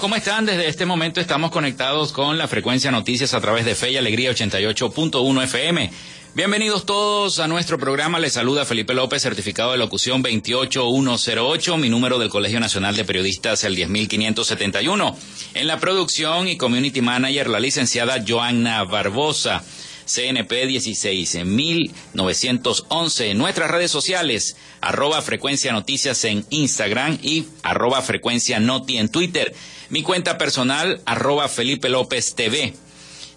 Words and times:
¿Cómo 0.00 0.16
están? 0.16 0.46
Desde 0.46 0.66
este 0.66 0.86
momento 0.86 1.20
estamos 1.20 1.50
conectados 1.50 2.12
con 2.12 2.38
la 2.38 2.48
frecuencia 2.48 2.90
noticias 2.90 3.34
a 3.34 3.40
través 3.40 3.66
de 3.66 3.74
Fe 3.74 3.90
y 3.90 3.98
Alegría 3.98 4.30
88.1 4.30 5.44
FM. 5.44 5.90
Bienvenidos 6.34 6.86
todos 6.86 7.38
a 7.38 7.46
nuestro 7.46 7.78
programa. 7.78 8.18
Les 8.18 8.32
saluda 8.32 8.64
Felipe 8.64 8.94
López, 8.94 9.20
certificado 9.20 9.72
de 9.72 9.78
locución 9.78 10.22
28108, 10.22 11.76
mi 11.76 11.90
número 11.90 12.18
del 12.18 12.30
Colegio 12.30 12.60
Nacional 12.60 12.96
de 12.96 13.04
Periodistas 13.04 13.62
el 13.64 13.76
10571. 13.76 15.18
En 15.52 15.66
la 15.66 15.78
producción 15.78 16.48
y 16.48 16.56
community 16.56 17.02
manager, 17.02 17.50
la 17.50 17.60
licenciada 17.60 18.24
Joanna 18.26 18.82
Barbosa. 18.84 19.62
CNP 20.06 20.66
16911. 20.66 23.30
En 23.30 23.38
nuestras 23.38 23.70
redes 23.70 23.92
sociales, 23.92 24.56
arroba 24.80 25.22
frecuencia 25.22 25.72
noticias 25.72 26.24
en 26.24 26.44
Instagram 26.50 27.18
y 27.22 27.46
arroba 27.62 28.02
frecuencia 28.02 28.58
noti 28.58 28.98
en 28.98 29.08
Twitter. 29.08 29.54
Mi 29.90 30.04
cuenta 30.04 30.38
personal, 30.38 31.02
arroba 31.04 31.48
Felipe 31.48 31.88
López 31.88 32.36
TV. 32.36 32.74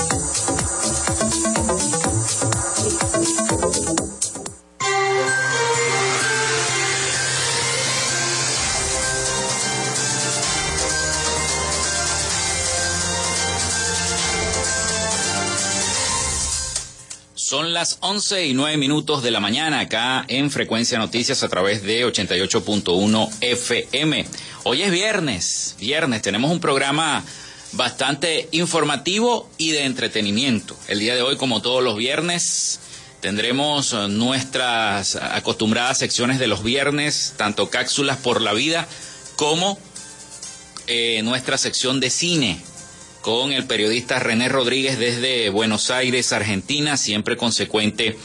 Las 17.81 17.97
11 18.01 18.45
y 18.45 18.53
9 18.53 18.77
minutos 18.77 19.23
de 19.23 19.31
la 19.31 19.39
mañana 19.39 19.79
acá 19.79 20.23
en 20.27 20.51
Frecuencia 20.51 20.99
Noticias 20.99 21.41
a 21.41 21.49
través 21.49 21.81
de 21.81 22.05
88.1 22.05 23.29
FM. 23.41 24.27
Hoy 24.65 24.83
es 24.83 24.91
viernes, 24.91 25.75
viernes, 25.79 26.21
tenemos 26.21 26.51
un 26.51 26.59
programa 26.59 27.23
bastante 27.71 28.47
informativo 28.51 29.49
y 29.57 29.71
de 29.71 29.85
entretenimiento. 29.85 30.77
El 30.89 30.99
día 30.99 31.15
de 31.15 31.23
hoy, 31.23 31.37
como 31.37 31.63
todos 31.63 31.83
los 31.83 31.97
viernes, 31.97 32.79
tendremos 33.19 33.93
nuestras 34.09 35.15
acostumbradas 35.15 35.97
secciones 35.97 36.37
de 36.37 36.45
los 36.45 36.61
viernes, 36.61 37.33
tanto 37.35 37.71
cápsulas 37.71 38.17
por 38.17 38.41
la 38.41 38.53
vida 38.53 38.87
como 39.37 39.79
eh, 40.85 41.23
nuestra 41.23 41.57
sección 41.57 41.99
de 41.99 42.11
cine 42.11 42.61
con 43.21 43.53
el 43.53 43.65
periodista 43.65 44.19
René 44.19 44.49
Rodríguez 44.49 44.97
desde 44.97 45.49
Buenos 45.49 45.91
Aires, 45.91 46.33
Argentina, 46.33 46.97
siempre 46.97 47.37
consecuente 47.37 48.17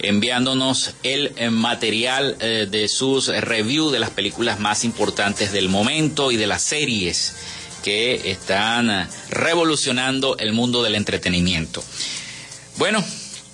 enviándonos 0.00 0.92
el 1.02 1.32
eh, 1.36 1.50
material 1.50 2.36
eh, 2.40 2.68
de 2.70 2.88
sus 2.88 3.28
reviews 3.28 3.92
de 3.92 3.98
las 3.98 4.10
películas 4.10 4.60
más 4.60 4.84
importantes 4.84 5.50
del 5.50 5.68
momento 5.68 6.30
y 6.30 6.36
de 6.36 6.46
las 6.46 6.62
series 6.62 7.34
que 7.82 8.30
están 8.30 8.90
eh, 8.90 9.06
revolucionando 9.30 10.36
el 10.38 10.52
mundo 10.52 10.82
del 10.82 10.94
entretenimiento. 10.94 11.82
Bueno, 12.76 13.04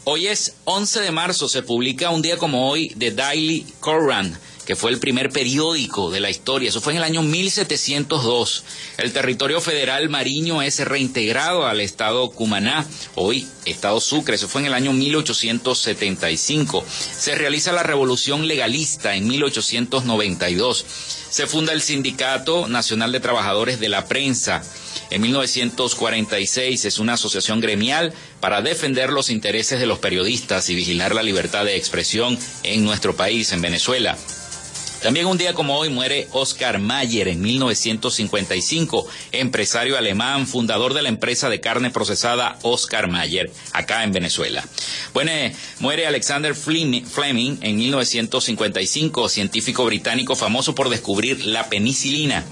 hoy 0.05 0.27
es 0.27 0.57
11 0.65 1.01
de 1.01 1.11
marzo, 1.13 1.49
se 1.49 1.63
publica 1.63 2.11
un 2.11 2.21
día 2.21 2.37
como 2.37 2.69
hoy 2.69 2.89
The 2.99 3.13
Daily 3.13 3.67
Koran 3.81 4.39
que 4.67 4.77
fue 4.77 4.91
el 4.91 4.99
primer 4.99 5.31
periódico 5.31 6.11
de 6.11 6.21
la 6.21 6.31
historia. 6.31 6.69
Eso 6.69 6.81
fue 6.81 6.93
en 6.93 6.99
el 6.99 7.05
año 7.05 7.23
1702. 7.23 8.65
El 8.99 9.13
territorio 9.13 9.61
federal 9.61 10.09
mariño 10.09 10.63
es 10.63 10.81
reintegrado 10.85 11.67
al 11.67 11.81
estado 11.81 12.31
Cumaná, 12.31 12.87
hoy 13.15 13.47
estado 13.65 14.01
Sucre. 14.01 14.37
Eso 14.37 14.49
fue 14.49 14.63
en 14.63 14.69
el 14.69 14.75
año 14.75 14.93
1875. 14.93 16.85
Se 16.89 17.35
realiza 17.35 17.73
la 17.73 17.83
revolución 17.83 18.47
legalista 18.49 19.15
en 19.15 19.29
1892. 19.29 20.85
Se 21.31 21.47
funda 21.47 21.73
el 21.73 21.83
Sindicato 21.83 22.69
Nacional 22.69 23.13
de 23.13 23.21
Trabajadores 23.21 23.81
de 23.81 23.89
la 23.89 24.07
Prensa. 24.07 24.63
En 25.11 25.21
1946 25.23 26.85
es 26.85 26.99
una 26.99 27.15
asociación 27.15 27.61
gremial 27.61 28.13
para 28.41 28.63
defender 28.63 29.11
los 29.11 29.31
intereses 29.31 29.81
de 29.81 29.87
los 29.87 29.99
periodistas 29.99 30.69
y 30.71 30.75
vigilar 30.75 31.15
la 31.15 31.23
libertad 31.23 31.65
de 31.65 31.77
expresión 31.77 32.39
en 32.63 32.85
nuestro 32.85 33.17
país, 33.17 33.53
en 33.53 33.61
Venezuela. 33.61 34.17
También 35.05 35.27
un 35.27 35.37
día 35.37 35.53
como 35.53 35.77
hoy 35.77 35.91
muere 35.91 36.29
Oscar 36.33 36.79
Mayer 36.79 37.29
en 37.29 37.43
1955, 37.43 39.07
empresario 39.33 39.99
alemán, 39.99 40.47
fundador 40.47 40.95
de 40.95 41.03
la 41.03 41.11
empresa 41.11 41.51
de 41.51 41.61
carne 41.61 41.91
procesada 41.91 42.59
Oscar 42.63 43.07
Mayer, 43.07 43.53
acá 43.75 44.03
en 44.03 44.13
Venezuela. 44.13 44.65
Bueno, 45.13 45.31
muere 45.81 46.07
Alexander 46.07 46.55
Fleming 46.55 47.59
en 47.61 47.77
1955, 47.77 49.29
científico 49.29 49.85
británico 49.85 50.37
famoso 50.37 50.75
por 50.75 50.89
descubrir 50.89 51.45
la 51.45 51.69
penicilina. 51.69 52.43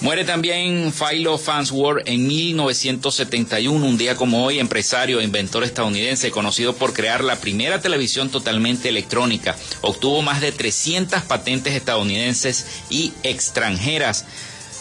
Muere 0.00 0.24
también 0.24 0.92
Philo 0.92 1.38
Farnsworth 1.38 2.06
en 2.06 2.24
1971, 2.28 3.84
un 3.84 3.98
día 3.98 4.14
como 4.14 4.44
hoy, 4.44 4.60
empresario 4.60 5.18
e 5.18 5.24
inventor 5.24 5.64
estadounidense 5.64 6.30
conocido 6.30 6.76
por 6.76 6.92
crear 6.92 7.24
la 7.24 7.34
primera 7.34 7.80
televisión 7.80 8.30
totalmente 8.30 8.88
electrónica. 8.90 9.56
Obtuvo 9.80 10.22
más 10.22 10.40
de 10.40 10.52
300 10.52 11.22
patentes 11.22 11.74
estadounidenses 11.74 12.84
y 12.90 13.12
extranjeras. 13.24 14.24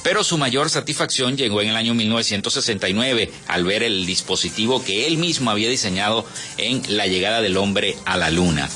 Pero 0.03 0.23
su 0.23 0.37
mayor 0.37 0.69
satisfacción 0.69 1.35
llegó 1.35 1.63
en 1.63 1.69
el 1.69 1.77
año 1.77 1.95
1969 1.95 3.31
al 3.47 3.63
ver 3.63 3.81
el 3.81 4.05
dispositivo 4.05 4.83
que 4.83 5.07
él 5.07 5.17
mismo 5.17 5.49
había 5.49 5.67
diseñado 5.67 6.27
en 6.57 6.83
la 6.95 7.07
llegada 7.07 7.41
del 7.41 7.57
hombre 7.57 7.97
a 8.05 8.17
la 8.17 8.29
luna. 8.29 8.69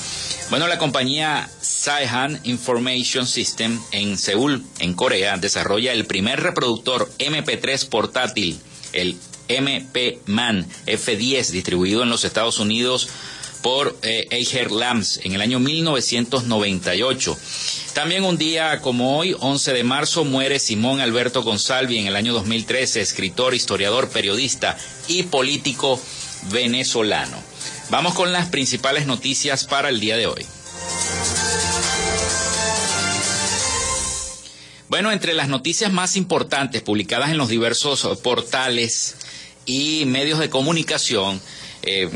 Bueno, 0.50 0.68
la 0.68 0.78
compañía 0.78 1.48
Saihan 1.60 2.40
Information 2.44 3.26
System 3.26 3.80
en 3.90 4.18
Seúl, 4.18 4.64
en 4.78 4.94
Corea, 4.94 5.36
desarrolla 5.38 5.92
el 5.92 6.04
primer 6.04 6.40
reproductor 6.40 7.10
MP3 7.18 7.88
portátil, 7.88 8.60
el 8.92 9.16
MP-MAN 9.48 10.66
F10, 10.86 11.48
distribuido 11.48 12.02
en 12.02 12.10
los 12.10 12.24
Estados 12.24 12.58
Unidos 12.58 13.08
por 13.62 13.96
eh, 14.02 14.28
Lams 14.70 15.20
en 15.22 15.32
el 15.32 15.40
año 15.40 15.60
1998. 15.60 17.38
También 17.94 18.24
un 18.24 18.36
día 18.36 18.80
como 18.80 19.18
hoy, 19.18 19.36
11 19.38 19.72
de 19.72 19.84
marzo, 19.84 20.24
muere 20.24 20.58
Simón 20.58 21.00
Alberto 21.00 21.42
Gonzalvi 21.42 21.98
en 21.98 22.06
el 22.06 22.16
año 22.16 22.32
2013, 22.32 23.00
escritor, 23.00 23.54
historiador, 23.54 24.08
periodista 24.10 24.76
y 25.08 25.24
político 25.24 26.00
venezolano. 26.50 27.51
Vamos 27.90 28.14
con 28.14 28.32
las 28.32 28.48
principales 28.48 29.06
noticias 29.06 29.64
para 29.64 29.88
el 29.88 30.00
día 30.00 30.16
de 30.16 30.26
hoy. 30.26 30.46
Bueno, 34.88 35.10
entre 35.10 35.32
las 35.32 35.48
noticias 35.48 35.90
más 35.92 36.16
importantes 36.16 36.82
publicadas 36.82 37.30
en 37.30 37.38
los 37.38 37.48
diversos 37.48 38.18
portales 38.18 39.16
y 39.64 40.04
medios 40.06 40.38
de 40.38 40.50
comunicación, 40.50 41.40
eh, 41.84 42.08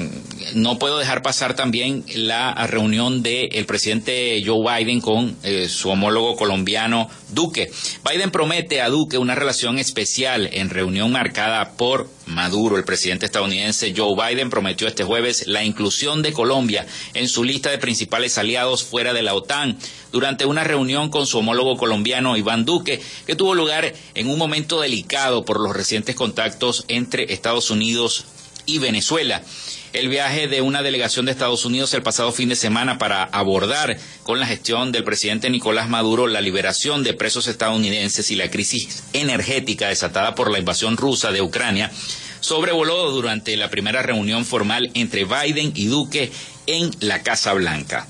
no 0.54 0.78
puedo 0.78 0.98
dejar 0.98 1.22
pasar 1.22 1.54
también 1.54 2.04
la 2.14 2.54
reunión 2.66 3.22
del 3.22 3.66
presidente 3.66 4.40
Joe 4.46 4.62
Biden 4.78 5.00
con 5.00 5.36
eh, 5.42 5.68
su 5.68 5.90
homólogo 5.90 6.36
colombiano 6.36 7.10
Duque. 7.30 7.72
Biden 8.08 8.30
promete 8.30 8.80
a 8.80 8.88
Duque 8.88 9.18
una 9.18 9.34
relación 9.34 9.78
especial 9.78 10.48
en 10.52 10.70
reunión 10.70 11.10
marcada 11.10 11.72
por 11.72 12.08
Maduro. 12.26 12.76
El 12.76 12.84
presidente 12.84 13.26
estadounidense 13.26 13.92
Joe 13.96 14.14
Biden 14.14 14.50
prometió 14.50 14.86
este 14.86 15.02
jueves 15.02 15.48
la 15.48 15.64
inclusión 15.64 16.22
de 16.22 16.32
Colombia 16.32 16.86
en 17.14 17.28
su 17.28 17.42
lista 17.42 17.70
de 17.70 17.78
principales 17.78 18.38
aliados 18.38 18.84
fuera 18.84 19.12
de 19.12 19.22
la 19.22 19.34
OTAN 19.34 19.78
durante 20.12 20.46
una 20.46 20.62
reunión 20.62 21.10
con 21.10 21.26
su 21.26 21.38
homólogo 21.38 21.76
colombiano 21.76 22.36
Iván 22.36 22.64
Duque, 22.64 23.00
que 23.26 23.36
tuvo 23.36 23.54
lugar 23.54 23.92
en 24.14 24.28
un 24.28 24.38
momento 24.38 24.80
delicado 24.80 25.44
por 25.44 25.60
los 25.60 25.74
recientes 25.74 26.14
contactos 26.14 26.84
entre 26.88 27.32
Estados 27.32 27.70
Unidos 27.70 28.26
y 28.66 28.78
Venezuela. 28.78 29.42
El 29.92 30.08
viaje 30.08 30.48
de 30.48 30.60
una 30.60 30.82
delegación 30.82 31.24
de 31.24 31.32
Estados 31.32 31.64
Unidos 31.64 31.94
el 31.94 32.02
pasado 32.02 32.30
fin 32.32 32.50
de 32.50 32.56
semana 32.56 32.98
para 32.98 33.24
abordar 33.24 33.96
con 34.24 34.38
la 34.38 34.46
gestión 34.46 34.92
del 34.92 35.04
presidente 35.04 35.48
Nicolás 35.48 35.88
Maduro 35.88 36.26
la 36.26 36.42
liberación 36.42 37.02
de 37.02 37.14
presos 37.14 37.46
estadounidenses 37.46 38.30
y 38.30 38.34
la 38.36 38.50
crisis 38.50 39.04
energética 39.14 39.88
desatada 39.88 40.34
por 40.34 40.50
la 40.50 40.58
invasión 40.58 40.96
rusa 40.96 41.32
de 41.32 41.40
Ucrania 41.40 41.90
sobrevoló 42.40 43.10
durante 43.10 43.56
la 43.56 43.70
primera 43.70 44.02
reunión 44.02 44.44
formal 44.44 44.90
entre 44.94 45.24
Biden 45.24 45.72
y 45.74 45.86
Duque 45.86 46.30
en 46.66 46.90
la 47.00 47.22
Casa 47.22 47.54
Blanca. 47.54 48.06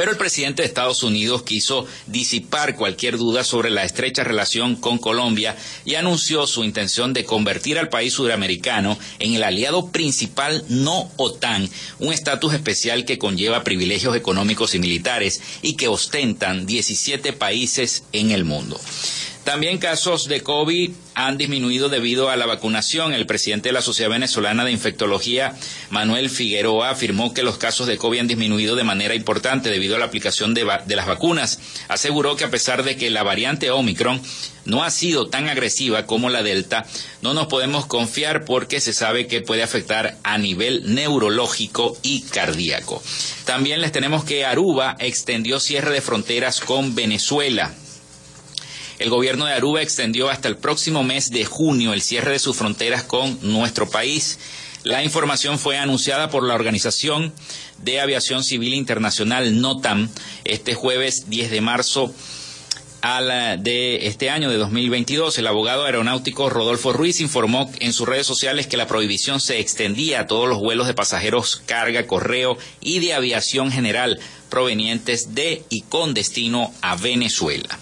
Pero 0.00 0.12
el 0.12 0.16
presidente 0.16 0.62
de 0.62 0.68
Estados 0.68 1.02
Unidos 1.02 1.42
quiso 1.42 1.86
disipar 2.06 2.74
cualquier 2.74 3.18
duda 3.18 3.44
sobre 3.44 3.68
la 3.68 3.84
estrecha 3.84 4.24
relación 4.24 4.76
con 4.76 4.96
Colombia 4.96 5.58
y 5.84 5.96
anunció 5.96 6.46
su 6.46 6.64
intención 6.64 7.12
de 7.12 7.26
convertir 7.26 7.78
al 7.78 7.90
país 7.90 8.14
sudamericano 8.14 8.98
en 9.18 9.34
el 9.34 9.42
aliado 9.42 9.90
principal 9.90 10.64
no 10.70 11.10
OTAN, 11.18 11.68
un 11.98 12.14
estatus 12.14 12.54
especial 12.54 13.04
que 13.04 13.18
conlleva 13.18 13.62
privilegios 13.62 14.16
económicos 14.16 14.74
y 14.74 14.78
militares 14.78 15.42
y 15.60 15.74
que 15.74 15.88
ostentan 15.88 16.64
17 16.64 17.34
países 17.34 18.04
en 18.14 18.30
el 18.30 18.46
mundo. 18.46 18.80
También 19.44 19.78
casos 19.78 20.28
de 20.28 20.42
COVID 20.42 20.90
han 21.14 21.38
disminuido 21.38 21.88
debido 21.88 22.28
a 22.28 22.36
la 22.36 22.46
vacunación. 22.46 23.14
El 23.14 23.26
presidente 23.26 23.70
de 23.70 23.72
la 23.72 23.82
Sociedad 23.82 24.10
Venezolana 24.10 24.64
de 24.64 24.72
Infectología, 24.72 25.54
Manuel 25.88 26.28
Figueroa, 26.28 26.90
afirmó 26.90 27.32
que 27.32 27.42
los 27.42 27.56
casos 27.56 27.86
de 27.86 27.96
COVID 27.96 28.20
han 28.20 28.28
disminuido 28.28 28.76
de 28.76 28.84
manera 28.84 29.14
importante 29.14 29.70
debido 29.70 29.96
a 29.96 29.98
la 29.98 30.04
aplicación 30.04 30.52
de, 30.52 30.64
las 30.64 31.06
vacunas. 31.06 31.58
Aseguró 31.88 32.36
que 32.36 32.44
a 32.44 32.50
pesar 32.50 32.84
de 32.84 32.96
que 32.96 33.08
la 33.08 33.22
variante 33.22 33.70
Omicron 33.70 34.20
no 34.66 34.84
ha 34.84 34.90
sido 34.90 35.28
tan 35.28 35.48
agresiva 35.48 36.06
como 36.06 36.28
la 36.28 36.42
Delta, 36.42 36.84
no 37.22 37.32
nos 37.32 37.46
podemos 37.46 37.86
confiar 37.86 38.44
porque 38.44 38.78
se 38.78 38.92
sabe 38.92 39.26
que 39.26 39.40
puede 39.40 39.62
afectar 39.62 40.18
a 40.22 40.36
nivel 40.36 40.94
neurológico 40.94 41.96
y 42.02 42.22
cardíaco. 42.22 43.02
También 43.46 43.80
les 43.80 43.90
tenemos 43.90 44.22
que 44.24 44.44
Aruba 44.44 44.96
extendió 44.98 45.60
cierre 45.60 45.92
de 45.92 46.02
fronteras 46.02 46.60
con 46.60 46.94
Venezuela. 46.94 47.72
El 49.00 49.08
gobierno 49.08 49.46
de 49.46 49.54
Aruba 49.54 49.80
extendió 49.80 50.28
hasta 50.28 50.46
el 50.46 50.58
próximo 50.58 51.02
mes 51.02 51.30
de 51.30 51.46
junio 51.46 51.94
el 51.94 52.02
cierre 52.02 52.32
de 52.32 52.38
sus 52.38 52.54
fronteras 52.54 53.02
con 53.02 53.38
nuestro 53.40 53.88
país. 53.88 54.38
La 54.82 55.02
información 55.02 55.58
fue 55.58 55.78
anunciada 55.78 56.28
por 56.28 56.46
la 56.46 56.54
Organización 56.54 57.32
de 57.78 57.98
Aviación 57.98 58.44
Civil 58.44 58.74
Internacional 58.74 59.58
NOTAM 59.58 60.10
este 60.44 60.74
jueves 60.74 61.30
10 61.30 61.50
de 61.50 61.60
marzo 61.62 62.14
de 63.58 64.06
este 64.06 64.28
año 64.28 64.50
de 64.50 64.58
2022. 64.58 65.38
El 65.38 65.46
abogado 65.46 65.86
aeronáutico 65.86 66.50
Rodolfo 66.50 66.92
Ruiz 66.92 67.22
informó 67.22 67.70
en 67.80 67.94
sus 67.94 68.06
redes 68.06 68.26
sociales 68.26 68.66
que 68.66 68.76
la 68.76 68.86
prohibición 68.86 69.40
se 69.40 69.60
extendía 69.60 70.20
a 70.20 70.26
todos 70.26 70.46
los 70.46 70.58
vuelos 70.58 70.86
de 70.86 70.92
pasajeros, 70.92 71.62
carga, 71.64 72.06
correo 72.06 72.58
y 72.82 72.98
de 72.98 73.14
aviación 73.14 73.72
general 73.72 74.20
provenientes 74.50 75.34
de 75.34 75.64
y 75.70 75.80
con 75.82 76.12
destino 76.12 76.74
a 76.82 76.96
Venezuela. 76.96 77.78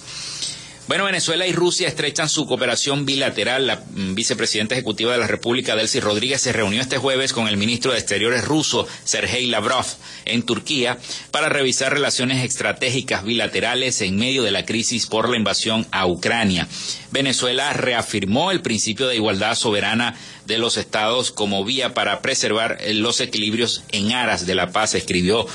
Bueno, 0.89 1.05
Venezuela 1.05 1.47
y 1.47 1.53
Rusia 1.53 1.87
estrechan 1.87 2.31
su 2.31 2.47
cooperación 2.47 3.05
bilateral. 3.05 3.67
La 3.67 3.77
mm, 3.77 4.15
vicepresidenta 4.15 4.75
ejecutiva 4.75 5.13
de 5.13 5.19
la 5.19 5.27
República, 5.27 5.77
Delcy 5.77 6.01
Rodríguez, 6.01 6.41
se 6.41 6.55
reunió 6.55 6.81
este 6.81 6.97
jueves 6.97 7.35
con 7.35 7.47
el 7.47 7.59
ministro 7.59 7.93
de 7.93 7.99
Exteriores 7.99 8.47
ruso, 8.47 8.89
Sergei 9.05 9.49
Lavrov, 9.49 9.85
en 10.25 10.45
Turquía 10.45 10.97
para 11.31 11.51
revisar 11.51 11.93
relaciones 11.93 12.43
estratégicas 12.43 13.23
bilaterales 13.23 14.01
en 14.01 14.17
medio 14.17 14.43
de 14.43 14.51
la 14.51 14.65
crisis 14.65 15.07
por 15.07 15.29
la 15.29 15.37
invasión 15.37 15.87
a 15.91 16.07
Ucrania. 16.07 16.67
Venezuela 17.11 17.75
reafirmó 17.75 18.51
el 18.51 18.63
principio 18.63 19.09
de 19.09 19.17
igualdad 19.17 19.57
soberana 19.57 20.15
de 20.49 20.59
los 20.59 20.79
estados 20.79 21.31
como 21.31 21.63
vía 21.63 21.93
para 21.93 22.23
preservar 22.23 22.79
eh, 22.81 22.95
los 22.95 23.21
equilibrios 23.21 23.85
en 23.93 24.13
aras 24.13 24.47
de 24.47 24.55
la 24.55 24.73
paz, 24.73 24.95
escribió 24.95 25.47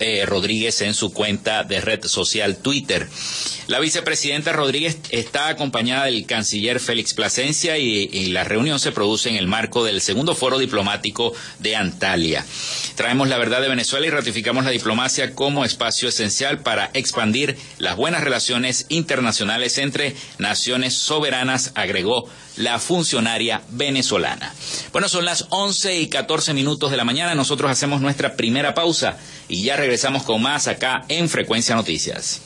eh, 0.00 0.26
Rodríguez 0.26 0.82
en 0.82 0.92
su 0.92 1.12
cuenta 1.12 1.62
de 1.62 1.80
red 1.80 2.04
social 2.04 2.56
Twitter. 2.56 3.08
La 3.68 3.78
vicepresidenta 3.78 4.52
Rodríguez 4.52 4.98
está 5.10 5.48
acompañada 5.48 6.06
del 6.06 6.26
canciller 6.26 6.80
Félix 6.80 7.14
Plasencia 7.14 7.78
y, 7.78 8.10
y, 8.12 8.26
la 8.32 8.42
reunión 8.42 8.80
se 8.80 8.90
produce 8.90 9.28
en 9.28 9.36
el 9.36 9.46
marco 9.46 9.84
del 9.84 10.00
segundo 10.00 10.34
foro 10.34 10.58
diplomático 10.58 11.32
de 11.60 11.76
Antalya. 11.76 12.44
Traemos 12.96 13.28
la 13.28 13.38
verdad 13.38 13.62
de 13.62 13.68
Venezuela 13.68 14.08
y 14.08 14.10
ratificamos 14.10 14.64
la 14.64 14.72
diplomacia 14.72 15.36
como 15.36 15.64
espacio 15.64 16.08
esencial 16.08 16.62
para 16.62 16.90
expandir 16.94 17.56
las 17.78 17.96
buenas 17.96 18.24
relaciones 18.24 18.86
internacionales 18.88 19.78
entre 19.78 20.16
naciones 20.38 20.94
soberanas, 20.94 21.70
agregó 21.76 22.28
la 22.60 22.78
funcionaria 22.78 23.62
venezolana. 23.70 24.54
Bueno, 24.92 25.08
son 25.08 25.24
las 25.24 25.46
11 25.50 25.98
y 25.98 26.08
14 26.08 26.54
minutos 26.54 26.90
de 26.90 26.96
la 26.96 27.04
mañana. 27.04 27.34
Nosotros 27.34 27.70
hacemos 27.70 28.00
nuestra 28.00 28.36
primera 28.36 28.74
pausa 28.74 29.16
y 29.48 29.64
ya 29.64 29.76
regresamos 29.76 30.22
con 30.22 30.42
más 30.42 30.68
acá 30.68 31.04
en 31.08 31.28
Frecuencia 31.28 31.74
Noticias. 31.74 32.40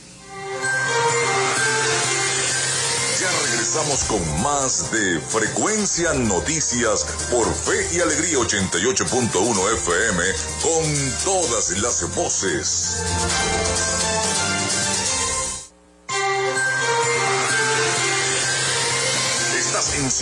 Ya 3.20 3.30
regresamos 3.50 4.04
con 4.04 4.42
más 4.42 4.90
de 4.92 5.20
Frecuencia 5.20 6.12
Noticias 6.14 7.06
por 7.30 7.46
Fe 7.52 7.96
y 7.96 8.00
Alegría 8.00 8.38
88.1 8.38 9.74
FM 9.74 10.24
con 10.62 11.24
todas 11.24 11.70
las 11.80 12.14
voces. 12.14 13.02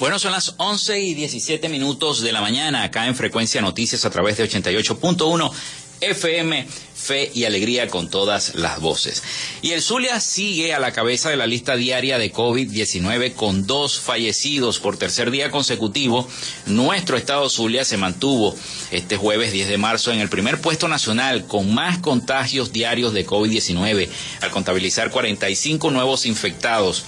Bueno, 0.00 0.18
son 0.18 0.32
las 0.32 0.54
11 0.56 0.98
y 0.98 1.12
17 1.12 1.68
minutos 1.68 2.22
de 2.22 2.32
la 2.32 2.40
mañana 2.40 2.84
acá 2.84 3.06
en 3.06 3.14
Frecuencia 3.14 3.60
Noticias 3.60 4.06
a 4.06 4.10
través 4.10 4.38
de 4.38 4.48
88.1 4.48 5.52
FM, 6.00 6.66
Fe 6.94 7.30
y 7.34 7.44
Alegría 7.44 7.86
con 7.88 8.08
todas 8.08 8.54
las 8.54 8.80
voces. 8.80 9.22
Y 9.60 9.72
el 9.72 9.82
Zulia 9.82 10.18
sigue 10.20 10.72
a 10.72 10.80
la 10.80 10.92
cabeza 10.92 11.28
de 11.28 11.36
la 11.36 11.46
lista 11.46 11.76
diaria 11.76 12.16
de 12.16 12.32
COVID-19 12.32 13.34
con 13.34 13.66
dos 13.66 14.00
fallecidos 14.00 14.78
por 14.78 14.96
tercer 14.96 15.30
día 15.30 15.50
consecutivo. 15.50 16.26
Nuestro 16.64 17.18
estado 17.18 17.50
Zulia 17.50 17.84
se 17.84 17.98
mantuvo 17.98 18.56
este 18.90 19.18
jueves 19.18 19.52
10 19.52 19.68
de 19.68 19.76
marzo 19.76 20.12
en 20.12 20.20
el 20.20 20.30
primer 20.30 20.62
puesto 20.62 20.88
nacional 20.88 21.44
con 21.46 21.74
más 21.74 21.98
contagios 21.98 22.72
diarios 22.72 23.12
de 23.12 23.26
COVID-19 23.26 24.08
al 24.40 24.50
contabilizar 24.50 25.10
45 25.10 25.90
nuevos 25.90 26.24
infectados 26.24 27.04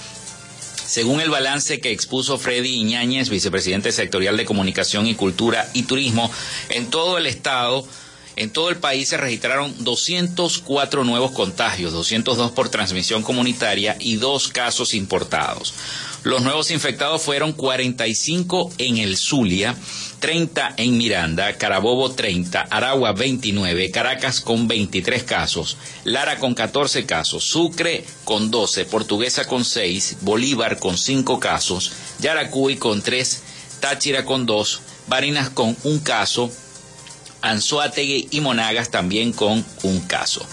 según 0.93 1.21
el 1.21 1.31
balance 1.31 1.79
que 1.79 1.89
expuso 1.89 2.37
Freddy 2.37 2.75
Iñáñez, 2.75 3.29
vicepresidente 3.29 3.91
sectorial 3.91 4.37
de 4.37 4.45
Comunicación 4.45 5.07
y 5.07 5.15
Cultura 5.15 5.67
y 5.73 5.83
Turismo, 5.83 6.29
en 6.69 6.91
todo 6.91 7.17
el 7.17 7.25
estado, 7.25 7.83
en 8.35 8.51
todo 8.51 8.69
el 8.69 8.77
país 8.77 9.09
se 9.09 9.17
registraron 9.17 9.73
204 9.83 11.03
nuevos 11.03 11.31
contagios, 11.31 11.93
202 11.93 12.51
por 12.51 12.69
transmisión 12.69 13.23
comunitaria 13.23 13.97
y 13.99 14.17
dos 14.17 14.49
casos 14.49 14.93
importados. 14.93 15.73
Los 16.23 16.41
nuevos 16.41 16.71
infectados 16.71 17.21
fueron 17.21 17.51
45 17.51 18.71
en 18.77 18.97
el 18.97 19.17
Zulia, 19.17 19.75
30 20.19 20.75
en 20.77 20.97
Miranda, 20.97 21.57
Carabobo 21.57 22.11
30, 22.11 22.61
Aragua 22.61 23.11
29, 23.11 23.91
Caracas 23.91 24.39
con 24.39 24.69
23 24.69 25.23
casos, 25.23 25.75
Lara 26.05 26.39
con 26.39 26.55
14 26.55 27.05
casos, 27.05 27.43
Sucre 27.43 28.05
con 28.23 28.51
12, 28.51 28.85
Portuguesa 28.85 29.45
con 29.45 29.65
6, 29.65 30.19
Bolívar 30.21 30.79
con 30.79 30.97
5 30.97 31.41
casos, 31.41 31.91
Yaracuy 32.19 32.77
con 32.77 33.01
3, 33.01 33.43
Táchira 33.81 34.23
con 34.23 34.45
2, 34.45 34.79
Barinas 35.07 35.49
con 35.49 35.75
un 35.83 35.99
caso, 35.99 36.49
Anzoátegui 37.41 38.29
y 38.31 38.39
Monagas 38.39 38.89
también 38.91 39.33
con 39.33 39.65
un 39.83 39.99
caso. 40.07 40.47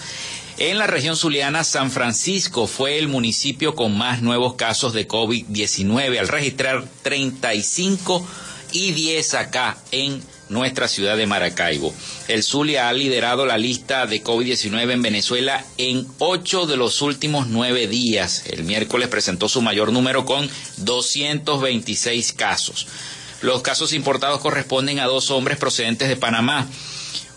En 0.63 0.77
la 0.77 0.85
región 0.85 1.17
zuliana, 1.17 1.63
San 1.63 1.89
Francisco 1.89 2.67
fue 2.67 2.99
el 2.99 3.07
municipio 3.07 3.73
con 3.73 3.97
más 3.97 4.21
nuevos 4.21 4.53
casos 4.53 4.93
de 4.93 5.07
COVID-19 5.07 6.19
al 6.19 6.27
registrar 6.27 6.85
35 7.01 8.23
y 8.71 8.91
10 8.91 9.33
acá 9.33 9.79
en 9.91 10.21
nuestra 10.49 10.87
ciudad 10.87 11.17
de 11.17 11.25
Maracaibo. 11.25 11.91
El 12.27 12.43
Zulia 12.43 12.89
ha 12.89 12.93
liderado 12.93 13.47
la 13.47 13.57
lista 13.57 14.05
de 14.05 14.23
COVID-19 14.23 14.91
en 14.91 15.01
Venezuela 15.01 15.65
en 15.79 16.05
ocho 16.19 16.67
de 16.67 16.77
los 16.77 17.01
últimos 17.01 17.47
nueve 17.47 17.87
días. 17.87 18.43
El 18.45 18.63
miércoles 18.63 19.07
presentó 19.07 19.49
su 19.49 19.63
mayor 19.63 19.91
número 19.91 20.25
con 20.27 20.47
226 20.77 22.33
casos. 22.33 22.85
Los 23.41 23.63
casos 23.63 23.93
importados 23.93 24.41
corresponden 24.41 24.99
a 24.99 25.07
dos 25.07 25.31
hombres 25.31 25.57
procedentes 25.57 26.07
de 26.07 26.17
Panamá 26.17 26.67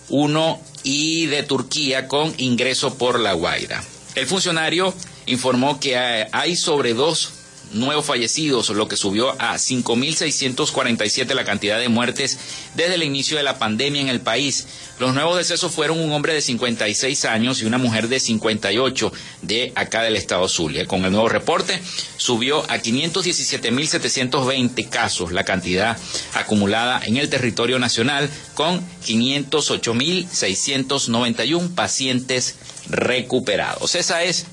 uno 0.09 0.61
y 0.85 1.27
de 1.27 1.43
Turquía 1.43 2.07
con 2.07 2.33
ingreso 2.39 2.97
por 2.97 3.19
La 3.19 3.33
Guaira. 3.33 3.83
El 4.15 4.27
funcionario 4.27 4.95
informó 5.27 5.81
que 5.81 5.97
hay 5.97 6.55
sobre 6.55 6.95
dos 6.95 7.33
nuevos 7.73 8.07
fallecidos, 8.07 8.69
lo 8.71 8.87
que 8.87 8.97
subió 8.97 9.31
a 9.41 9.55
5.647 9.55 11.35
la 11.35 11.45
cantidad 11.45 11.79
de 11.79 11.89
muertes 11.89 12.39
desde 12.75 12.95
el 12.95 13.03
inicio 13.03 13.37
de 13.37 13.43
la 13.43 13.59
pandemia 13.59 14.01
en 14.01 14.09
el 14.09 14.21
país. 14.21 14.67
Los 14.99 15.13
nuevos 15.13 15.37
decesos 15.37 15.73
fueron 15.73 15.99
un 15.99 16.13
hombre 16.13 16.33
de 16.35 16.41
56 16.41 17.25
años 17.25 17.61
y 17.61 17.65
una 17.65 17.79
mujer 17.79 18.07
de 18.07 18.21
58 18.21 19.13
de 19.43 19.73
acá 19.75 20.03
del 20.03 20.15
estado 20.15 20.47
Zulia. 20.49 20.87
Con 20.87 21.05
el 21.05 21.11
nuevo 21.11 21.29
reporte 21.29 21.83
subió 22.17 22.61
a 22.71 22.79
517.720 22.79 24.89
casos 24.89 25.33
la 25.33 25.43
cantidad 25.43 25.99
acumulada 26.35 27.01
en 27.05 27.17
el 27.17 27.29
territorio 27.29 27.81
nacional 27.81 28.31
con 28.55 28.89
508.691 29.05 31.75
pacientes 31.75 32.55
recuperados. 32.89 33.97
Esa 33.97 34.23
es 34.23 34.47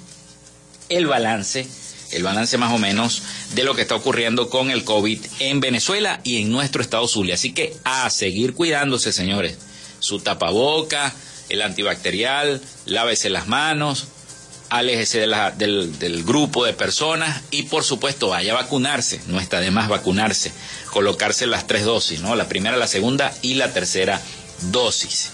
el 0.90 1.06
balance 1.06 1.68
el 2.12 2.24
balance 2.24 2.58
más 2.58 2.74
o 2.74 2.78
menos 2.78 3.24
de 3.56 3.64
lo 3.64 3.74
que 3.74 3.84
está 3.84 3.96
ocurriendo 3.96 4.50
con 4.50 4.70
el 4.70 4.84
COVID 4.84 5.18
en 5.40 5.62
Venezuela 5.62 6.20
y 6.26 6.42
en 6.42 6.52
nuestro 6.52 6.82
estado 6.82 7.08
Zulia. 7.08 7.36
Así 7.36 7.54
que 7.54 7.74
a 7.86 8.10
seguir 8.10 8.54
cuidándose, 8.54 9.14
señores. 9.14 9.58
Su 10.02 10.20
tapaboca, 10.20 11.14
el 11.48 11.62
antibacterial, 11.62 12.62
lávese 12.86 13.30
las 13.30 13.48
manos, 13.48 14.08
aléjese 14.70 15.20
del, 15.20 16.00
del, 16.00 16.24
grupo 16.24 16.66
de 16.66 16.74
personas 16.74 17.42
y 17.52 17.64
por 17.64 17.84
supuesto 17.84 18.30
vaya 18.30 18.54
a 18.54 18.56
vacunarse, 18.56 19.22
no 19.28 19.40
está 19.40 19.60
de 19.60 19.72
más 19.72 19.90
vacunarse, 19.90 20.52
colocarse 20.92 21.48
las 21.48 21.68
tres 21.68 21.86
dosis, 21.86 22.22
¿no? 22.22 22.36
La 22.36 22.48
primera, 22.48 22.78
la 22.78 22.88
segunda 22.88 23.34
y 23.42 23.56
la 23.56 23.74
tercera 23.74 24.22
dosis. 24.72 25.30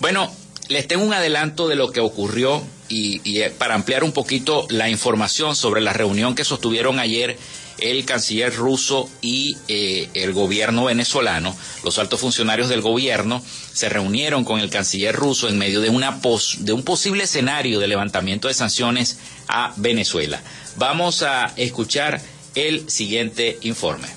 Bueno, 0.00 0.34
les 0.68 0.88
tengo 0.88 1.04
un 1.04 1.12
adelanto 1.12 1.68
de 1.68 1.76
lo 1.76 1.92
que 1.92 2.00
ocurrió 2.00 2.62
y, 2.88 3.40
eh, 3.40 3.50
para 3.50 3.74
ampliar 3.74 4.02
un 4.02 4.12
poquito 4.12 4.66
la 4.70 4.88
información 4.88 5.54
sobre 5.54 5.80
la 5.80 5.92
reunión 5.92 6.34
que 6.34 6.44
sostuvieron 6.44 6.98
ayer 6.98 7.36
el 7.80 8.04
canciller 8.04 8.54
ruso 8.54 9.10
y 9.20 9.56
eh, 9.68 10.08
el 10.14 10.32
gobierno 10.32 10.84
venezolano, 10.84 11.56
los 11.84 11.98
altos 11.98 12.20
funcionarios 12.20 12.68
del 12.68 12.80
gobierno 12.80 13.42
se 13.72 13.88
reunieron 13.88 14.44
con 14.44 14.60
el 14.60 14.70
canciller 14.70 15.14
ruso 15.14 15.48
en 15.48 15.58
medio 15.58 15.80
de, 15.80 15.90
una 15.90 16.20
de 16.58 16.72
un 16.72 16.82
posible 16.82 17.24
escenario 17.24 17.80
de 17.80 17.88
levantamiento 17.88 18.48
de 18.48 18.54
sanciones 18.54 19.18
a 19.48 19.72
Venezuela. 19.76 20.42
Vamos 20.76 21.22
a 21.22 21.52
escuchar 21.56 22.20
el 22.54 22.88
siguiente 22.90 23.58
informe. 23.62 24.08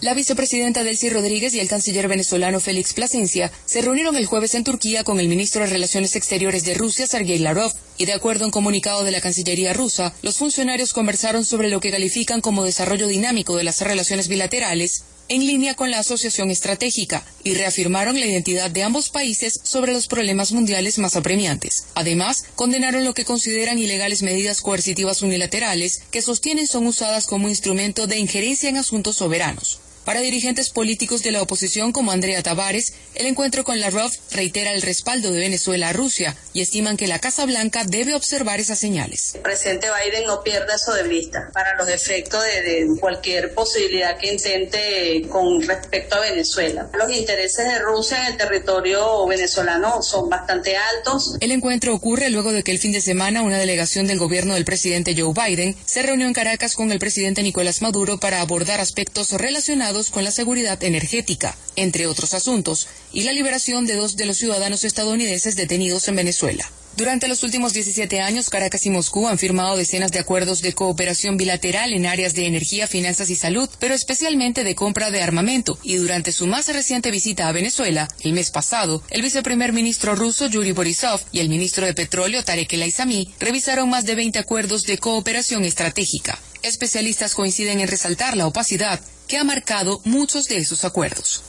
La 0.00 0.14
vicepresidenta 0.14 0.84
Delcy 0.84 1.10
Rodríguez 1.10 1.54
y 1.54 1.60
el 1.60 1.68
canciller 1.68 2.06
venezolano 2.06 2.60
Félix 2.60 2.92
Plasencia 2.92 3.50
se 3.64 3.82
reunieron 3.82 4.14
el 4.14 4.26
jueves 4.26 4.54
en 4.54 4.62
Turquía 4.62 5.02
con 5.02 5.18
el 5.18 5.26
ministro 5.26 5.62
de 5.62 5.70
Relaciones 5.70 6.14
Exteriores 6.14 6.64
de 6.64 6.74
Rusia, 6.74 7.08
Sergei 7.08 7.40
Lavrov, 7.40 7.72
y 7.98 8.06
de 8.06 8.14
acuerdo 8.14 8.44
a 8.44 8.46
un 8.46 8.52
comunicado 8.52 9.04
de 9.04 9.10
la 9.10 9.20
Cancillería 9.20 9.74
rusa, 9.74 10.14
los 10.22 10.38
funcionarios 10.38 10.92
conversaron 10.92 11.44
sobre 11.44 11.68
lo 11.68 11.80
que 11.80 11.90
califican 11.90 12.40
como 12.40 12.64
desarrollo 12.64 13.08
dinámico 13.08 13.56
de 13.56 13.64
las 13.64 13.80
relaciones 13.80 14.28
bilaterales 14.28 15.02
en 15.28 15.46
línea 15.46 15.74
con 15.74 15.90
la 15.90 15.98
asociación 15.98 16.50
estratégica, 16.50 17.22
y 17.44 17.54
reafirmaron 17.54 18.18
la 18.18 18.26
identidad 18.26 18.70
de 18.70 18.82
ambos 18.82 19.10
países 19.10 19.60
sobre 19.62 19.92
los 19.92 20.06
problemas 20.06 20.52
mundiales 20.52 20.98
más 20.98 21.16
apremiantes. 21.16 21.84
Además, 21.94 22.44
condenaron 22.56 23.04
lo 23.04 23.14
que 23.14 23.24
consideran 23.24 23.78
ilegales 23.78 24.22
medidas 24.22 24.62
coercitivas 24.62 25.22
unilaterales 25.22 26.02
que 26.10 26.22
sostienen 26.22 26.66
son 26.66 26.86
usadas 26.86 27.26
como 27.26 27.48
instrumento 27.48 28.06
de 28.06 28.18
injerencia 28.18 28.70
en 28.70 28.78
asuntos 28.78 29.16
soberanos. 29.16 29.80
Para 30.08 30.22
dirigentes 30.22 30.70
políticos 30.70 31.22
de 31.22 31.32
la 31.32 31.42
oposición 31.42 31.92
como 31.92 32.12
Andrea 32.12 32.42
Tavares, 32.42 32.94
el 33.14 33.26
encuentro 33.26 33.62
con 33.62 33.78
Lavrov 33.78 34.10
reitera 34.30 34.72
el 34.72 34.80
respaldo 34.80 35.30
de 35.30 35.38
Venezuela 35.38 35.90
a 35.90 35.92
Rusia 35.92 36.34
y 36.54 36.62
estiman 36.62 36.96
que 36.96 37.06
la 37.06 37.18
Casa 37.18 37.44
Blanca 37.44 37.84
debe 37.84 38.14
observar 38.14 38.58
esas 38.58 38.78
señales. 38.78 39.34
El 39.34 39.42
presidente 39.42 39.88
Biden 39.88 40.24
no 40.24 40.42
pierda 40.42 40.76
eso 40.76 40.94
de 40.94 41.02
vista 41.02 41.50
para 41.52 41.76
los 41.76 41.90
efectos 41.90 42.42
de, 42.42 42.88
cualquier 42.98 43.52
posibilidad 43.52 44.16
que 44.16 44.32
intente 44.32 45.26
con 45.28 45.60
respecto 45.60 46.16
a 46.16 46.20
Venezuela. 46.20 46.88
Los 46.96 47.12
intereses 47.12 47.66
de 47.66 47.78
Rusia 47.78 48.22
en 48.22 48.32
el 48.32 48.38
territorio 48.38 49.26
venezolano 49.26 50.00
son 50.00 50.30
bastante 50.30 50.74
altos. 50.78 51.36
El 51.38 51.52
encuentro 51.52 51.94
ocurre 51.94 52.30
luego 52.30 52.52
de 52.52 52.62
que 52.62 52.70
el 52.70 52.78
fin 52.78 52.92
de 52.92 53.02
semana 53.02 53.42
una 53.42 53.58
delegación 53.58 54.06
del 54.06 54.18
gobierno 54.18 54.54
del 54.54 54.64
presidente 54.64 55.14
Joe 55.14 55.34
Biden 55.34 55.76
se 55.84 56.02
reunió 56.02 56.26
en 56.26 56.32
Caracas 56.32 56.76
con 56.76 56.92
el 56.92 56.98
presidente 56.98 57.42
Nicolás 57.42 57.82
Maduro 57.82 58.18
para 58.18 58.40
abordar 58.40 58.80
aspectos 58.80 59.32
relacionados 59.32 59.97
con 60.06 60.24
la 60.24 60.30
seguridad 60.30 60.82
energética, 60.84 61.56
entre 61.76 62.06
otros 62.06 62.32
asuntos, 62.32 62.86
y 63.12 63.24
la 63.24 63.32
liberación 63.32 63.86
de 63.86 63.96
dos 63.96 64.16
de 64.16 64.26
los 64.26 64.38
ciudadanos 64.38 64.84
estadounidenses 64.84 65.56
detenidos 65.56 66.08
en 66.08 66.16
Venezuela. 66.16 66.70
Durante 66.98 67.28
los 67.28 67.44
últimos 67.44 67.74
17 67.74 68.20
años, 68.20 68.50
Caracas 68.50 68.84
y 68.84 68.90
Moscú 68.90 69.28
han 69.28 69.38
firmado 69.38 69.76
decenas 69.76 70.10
de 70.10 70.18
acuerdos 70.18 70.62
de 70.62 70.72
cooperación 70.72 71.36
bilateral 71.36 71.92
en 71.92 72.06
áreas 72.06 72.34
de 72.34 72.46
energía, 72.46 72.88
finanzas 72.88 73.30
y 73.30 73.36
salud, 73.36 73.70
pero 73.78 73.94
especialmente 73.94 74.64
de 74.64 74.74
compra 74.74 75.12
de 75.12 75.22
armamento. 75.22 75.78
Y 75.84 75.94
durante 75.94 76.32
su 76.32 76.48
más 76.48 76.66
reciente 76.66 77.12
visita 77.12 77.46
a 77.46 77.52
Venezuela, 77.52 78.08
el 78.24 78.32
mes 78.32 78.50
pasado, 78.50 79.04
el 79.10 79.22
viceprimer 79.22 79.72
ministro 79.72 80.16
ruso 80.16 80.48
Yuri 80.48 80.72
Borisov 80.72 81.20
y 81.30 81.38
el 81.38 81.48
ministro 81.48 81.86
de 81.86 81.94
Petróleo 81.94 82.42
Tarek 82.42 82.72
El 82.72 82.82
Aizami 82.82 83.32
revisaron 83.38 83.88
más 83.88 84.04
de 84.04 84.16
20 84.16 84.40
acuerdos 84.40 84.82
de 84.82 84.98
cooperación 84.98 85.64
estratégica. 85.64 86.40
Especialistas 86.62 87.34
coinciden 87.34 87.78
en 87.78 87.86
resaltar 87.86 88.36
la 88.36 88.48
opacidad 88.48 89.00
que 89.28 89.38
ha 89.38 89.44
marcado 89.44 90.00
muchos 90.04 90.46
de 90.46 90.56
esos 90.56 90.84
acuerdos. 90.84 91.42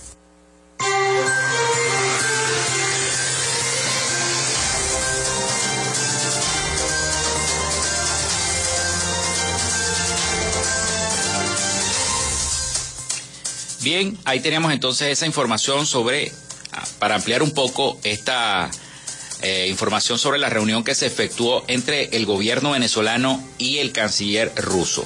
Bien, 13.82 14.18
ahí 14.26 14.42
tenemos 14.42 14.74
entonces 14.74 15.08
esa 15.08 15.26
información 15.26 15.86
sobre, 15.88 16.34
ah, 16.74 16.84
para 17.00 17.16
ampliar 17.16 17.42
un 17.42 17.52
poco 17.52 17.98
esta 18.04 18.70
eh, 19.42 19.68
información 19.70 20.20
sobre 20.20 20.38
la 20.40 20.50
reunión 20.50 20.84
que 20.84 20.96
se 20.96 21.06
efectuó 21.06 21.64
entre 21.68 22.16
el 22.18 22.26
gobierno 22.26 22.72
venezolano 22.72 23.42
y 23.58 23.78
el 23.78 23.92
canciller 23.92 24.52
ruso. 24.58 25.06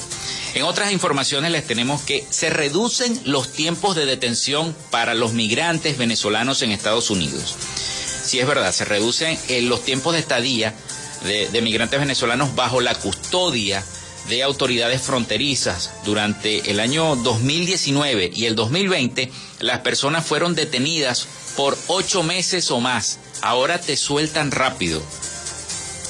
En 0.55 0.63
otras 0.63 0.91
informaciones 0.91 1.51
les 1.51 1.65
tenemos 1.65 2.01
que 2.01 2.25
se 2.29 2.49
reducen 2.49 3.19
los 3.25 3.51
tiempos 3.51 3.95
de 3.95 4.05
detención 4.05 4.75
para 4.91 5.13
los 5.13 5.33
migrantes 5.33 5.97
venezolanos 5.97 6.61
en 6.61 6.71
Estados 6.71 7.09
Unidos. 7.09 7.55
Sí 8.23 8.39
es 8.39 8.47
verdad, 8.47 8.71
se 8.71 8.85
reducen 8.85 9.37
eh, 9.49 9.61
los 9.61 9.83
tiempos 9.83 10.13
de 10.13 10.19
estadía 10.19 10.73
de, 11.25 11.49
de 11.49 11.61
migrantes 11.61 11.99
venezolanos 11.99 12.55
bajo 12.55 12.81
la 12.81 12.95
custodia 12.95 13.83
de 14.29 14.43
autoridades 14.43 15.01
fronterizas. 15.01 15.91
Durante 16.05 16.71
el 16.71 16.79
año 16.79 17.15
2019 17.17 18.31
y 18.33 18.45
el 18.45 18.55
2020, 18.55 19.31
las 19.59 19.79
personas 19.79 20.25
fueron 20.25 20.55
detenidas 20.55 21.27
por 21.55 21.77
ocho 21.87 22.23
meses 22.23 22.71
o 22.71 22.79
más. 22.79 23.19
Ahora 23.43 23.77
te 23.77 23.97
sueltan 23.97 24.51
rápido. 24.51 25.03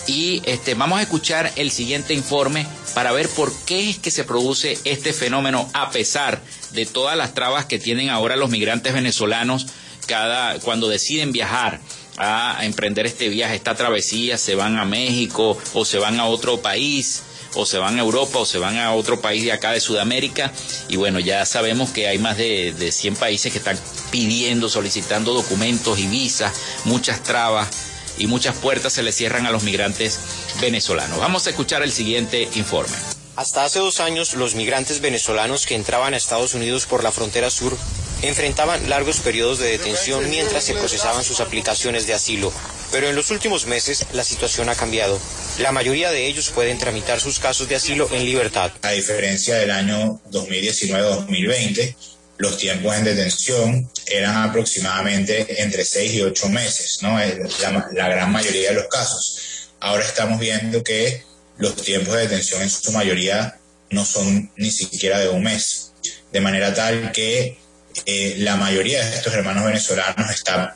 Y 0.06 0.44
este, 0.46 0.76
vamos 0.76 1.00
a 1.00 1.02
escuchar 1.02 1.52
el 1.56 1.72
siguiente 1.72 2.14
informe 2.14 2.68
para 2.94 3.12
ver 3.12 3.28
por 3.28 3.52
qué 3.66 3.90
es 3.90 3.98
que 3.98 4.12
se 4.12 4.24
produce 4.24 4.78
este 4.84 5.14
fenómeno 5.14 5.68
a 5.74 5.90
pesar 5.90 6.44
de 6.74 6.86
todas 6.86 7.18
las 7.18 7.34
trabas 7.34 7.66
que 7.66 7.80
tienen 7.80 8.12
ahora 8.12 8.36
los 8.36 8.52
migrantes 8.52 8.94
venezolanos 8.94 9.66
cada 10.06 10.60
cuando 10.60 10.90
deciden 10.90 11.32
viajar 11.32 11.80
a 12.18 12.60
emprender 12.62 13.08
este 13.08 13.30
viaje, 13.30 13.56
esta 13.56 13.74
travesía, 13.74 14.38
se 14.38 14.54
van 14.54 14.78
a 14.78 14.86
México 14.86 15.58
o 15.74 15.86
se 15.86 15.98
van 15.98 16.20
a 16.20 16.26
otro 16.26 16.62
país 16.62 17.24
o 17.56 17.66
se 17.66 17.78
van 17.78 17.98
a 17.98 18.02
Europa 18.02 18.40
o 18.40 18.46
se 18.46 18.58
van 18.58 18.78
a 18.78 18.94
otro 18.94 19.22
país 19.22 19.44
de 19.44 19.52
acá 19.52 19.72
de 19.72 19.80
Sudamérica 19.80 20.52
y 20.88 20.96
bueno, 20.96 21.20
ya 21.20 21.46
sabemos 21.46 21.92
que 21.92 22.08
hay 22.08 22.18
más 22.18 22.38
de, 22.38 22.74
de 22.74 22.92
100 22.92 23.16
países 23.16 23.52
que 23.52 23.58
están 23.58 23.78
pidiendo, 24.12 24.70
solicitando 24.70 25.34
documentos 25.34 26.00
y 26.00 26.08
visas, 26.08 26.54
muchas 26.86 27.24
trabas 27.24 27.70
y 28.18 28.28
muchas 28.28 28.56
puertas 28.56 28.94
se 28.94 29.04
le 29.04 29.12
cierran 29.12 29.46
a 29.46 29.52
los 29.52 29.64
migrantes 29.64 30.20
venezolanos. 30.62 31.20
Vamos 31.20 31.48
a 31.48 31.50
escuchar 31.50 31.82
el 31.84 31.92
siguiente 31.92 32.48
informe. 32.56 32.96
Hasta 33.36 33.66
hace 33.66 33.80
dos 33.80 34.00
años, 34.00 34.36
los 34.36 34.54
migrantes 34.54 35.02
venezolanos 35.02 35.66
que 35.66 35.76
entraban 35.76 36.14
a 36.14 36.18
Estados 36.18 36.54
Unidos 36.54 36.86
por 36.86 37.04
la 37.04 37.12
frontera 37.12 37.50
sur 37.50 37.76
enfrentaban 38.24 38.90
largos 38.90 39.20
periodos 39.20 39.60
de 39.60 39.70
detención 39.70 40.30
mientras 40.30 40.64
se 40.64 40.74
procesaban 40.74 41.24
sus 41.24 41.40
aplicaciones 41.40 42.08
de 42.08 42.14
asilo. 42.14 42.52
Pero 42.92 43.10
en 43.10 43.16
los 43.16 43.32
últimos 43.32 43.66
meses 43.66 44.06
la 44.14 44.24
situación 44.24 44.70
ha 44.70 44.76
cambiado. 44.76 45.20
La 45.60 45.72
mayoría 45.72 46.12
de 46.12 46.28
ellos 46.28 46.50
pueden 46.50 46.78
tramitar 46.78 47.20
sus 47.20 47.40
casos 47.40 47.68
de 47.68 47.76
asilo 47.76 48.08
en 48.12 48.26
libertad. 48.26 48.72
A 48.82 48.92
diferencia 48.92 49.56
del 49.56 49.72
año 49.72 50.22
2019-2020, 50.32 51.96
los 52.38 52.58
tiempos 52.58 52.96
en 52.96 53.04
detención 53.04 53.90
eran 54.08 54.50
aproximadamente 54.50 55.62
entre 55.62 55.86
6 55.86 56.14
y 56.14 56.22
8 56.22 56.50
meses, 56.50 57.00
¿no? 57.02 57.18
La, 57.18 57.90
la 57.92 58.10
gran 58.10 58.32
mayoría 58.32 58.70
de 58.70 58.76
los 58.76 58.88
casos. 58.88 59.70
Ahora 59.80 60.06
estamos 60.06 60.40
viendo 60.40 60.84
que 60.84 61.24
los 61.58 61.76
tiempos 61.76 62.14
de 62.16 62.22
detención 62.22 62.62
en 62.62 62.70
su 62.70 62.92
mayoría 62.92 63.60
no 63.90 64.06
son 64.06 64.52
ni 64.56 64.72
siquiera 64.72 65.20
de 65.20 65.30
un 65.30 65.44
mes, 65.44 65.94
de 66.32 66.42
manera 66.42 66.74
tal 66.74 67.12
que 67.12 67.58
eh, 68.06 68.36
la 68.40 68.56
mayoría 68.56 69.04
de 69.06 69.16
estos 69.16 69.34
hermanos 69.34 69.66
venezolanos 69.66 70.30
están 70.32 70.74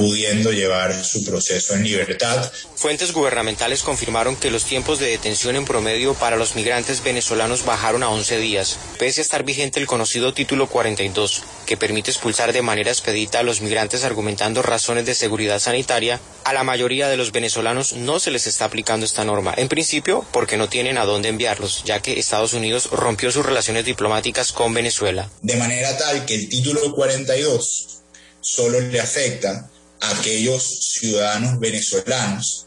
pudiendo 0.00 0.50
llevar 0.50 1.04
su 1.04 1.26
proceso 1.26 1.74
en 1.74 1.84
libertad. 1.84 2.50
Fuentes 2.74 3.12
gubernamentales 3.12 3.82
confirmaron 3.82 4.34
que 4.34 4.50
los 4.50 4.64
tiempos 4.64 4.98
de 4.98 5.08
detención 5.08 5.56
en 5.56 5.66
promedio 5.66 6.14
para 6.14 6.36
los 6.36 6.54
migrantes 6.56 7.04
venezolanos 7.04 7.66
bajaron 7.66 8.02
a 8.02 8.08
11 8.08 8.38
días, 8.38 8.78
pese 8.98 9.20
a 9.20 9.24
estar 9.24 9.44
vigente 9.44 9.78
el 9.78 9.86
conocido 9.86 10.32
título 10.32 10.68
42, 10.68 11.42
que 11.66 11.76
permite 11.76 12.10
expulsar 12.10 12.54
de 12.54 12.62
manera 12.62 12.90
expedita 12.90 13.40
a 13.40 13.42
los 13.42 13.60
migrantes 13.60 14.02
argumentando 14.02 14.62
razones 14.62 15.04
de 15.04 15.14
seguridad 15.14 15.58
sanitaria. 15.58 16.18
A 16.44 16.54
la 16.54 16.64
mayoría 16.64 17.10
de 17.10 17.18
los 17.18 17.30
venezolanos 17.30 17.92
no 17.92 18.20
se 18.20 18.30
les 18.30 18.46
está 18.46 18.64
aplicando 18.64 19.04
esta 19.04 19.26
norma, 19.26 19.52
en 19.54 19.68
principio 19.68 20.24
porque 20.32 20.56
no 20.56 20.70
tienen 20.70 20.96
a 20.96 21.04
dónde 21.04 21.28
enviarlos, 21.28 21.84
ya 21.84 22.00
que 22.00 22.18
Estados 22.18 22.54
Unidos 22.54 22.88
rompió 22.90 23.30
sus 23.30 23.44
relaciones 23.44 23.84
diplomáticas 23.84 24.52
con 24.52 24.72
Venezuela. 24.72 25.28
De 25.42 25.56
manera 25.56 25.94
tal 25.98 26.24
que 26.24 26.36
el 26.36 26.48
título 26.48 26.94
42 26.94 28.00
solo 28.40 28.80
le 28.80 28.98
afecta 28.98 29.68
aquellos 30.00 30.92
ciudadanos 30.92 31.58
venezolanos 31.58 32.66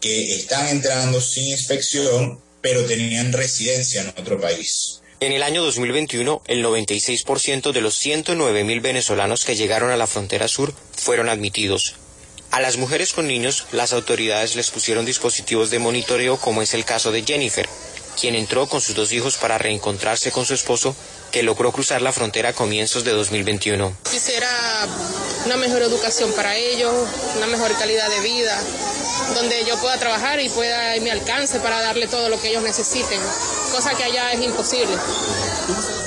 que 0.00 0.34
están 0.34 0.68
entrando 0.68 1.20
sin 1.20 1.48
inspección, 1.48 2.40
pero 2.60 2.84
tenían 2.84 3.32
residencia 3.32 4.02
en 4.02 4.08
otro 4.08 4.40
país. 4.40 5.00
En 5.20 5.32
el 5.32 5.42
año 5.42 5.62
2021, 5.62 6.42
el 6.46 6.62
96% 6.62 7.72
de 7.72 7.80
los 7.80 7.94
109 7.94 8.64
mil 8.64 8.80
venezolanos 8.80 9.44
que 9.44 9.56
llegaron 9.56 9.90
a 9.90 9.96
la 9.96 10.06
frontera 10.06 10.48
sur 10.48 10.74
fueron 10.92 11.28
admitidos. 11.28 11.94
A 12.50 12.60
las 12.60 12.76
mujeres 12.76 13.12
con 13.12 13.26
niños, 13.26 13.66
las 13.72 13.92
autoridades 13.92 14.54
les 14.54 14.70
pusieron 14.70 15.06
dispositivos 15.06 15.70
de 15.70 15.78
monitoreo, 15.78 16.36
como 16.36 16.62
es 16.62 16.74
el 16.74 16.84
caso 16.84 17.10
de 17.10 17.22
Jennifer, 17.22 17.68
quien 18.20 18.34
entró 18.34 18.68
con 18.68 18.80
sus 18.80 18.94
dos 18.94 19.12
hijos 19.12 19.36
para 19.36 19.58
reencontrarse 19.58 20.30
con 20.30 20.44
su 20.44 20.54
esposo, 20.54 20.94
que 21.34 21.42
logró 21.42 21.72
cruzar 21.72 22.00
la 22.00 22.12
frontera 22.12 22.50
a 22.50 22.52
comienzos 22.52 23.02
de 23.02 23.10
2021. 23.10 23.96
Quisiera 24.08 24.86
una 25.46 25.56
mejor 25.56 25.82
educación 25.82 26.32
para 26.34 26.54
ellos, 26.54 26.94
una 27.36 27.48
mejor 27.48 27.76
calidad 27.76 28.08
de 28.08 28.20
vida, 28.20 28.56
donde 29.34 29.64
yo 29.64 29.76
pueda 29.78 29.98
trabajar 29.98 30.38
y 30.38 30.48
pueda 30.48 30.94
mi 31.00 31.10
alcance 31.10 31.58
para 31.58 31.80
darle 31.80 32.06
todo 32.06 32.28
lo 32.28 32.40
que 32.40 32.50
ellos 32.50 32.62
necesiten, 32.62 33.18
cosa 33.72 33.96
que 33.96 34.04
allá 34.04 34.30
es 34.30 34.42
imposible. 34.42 34.96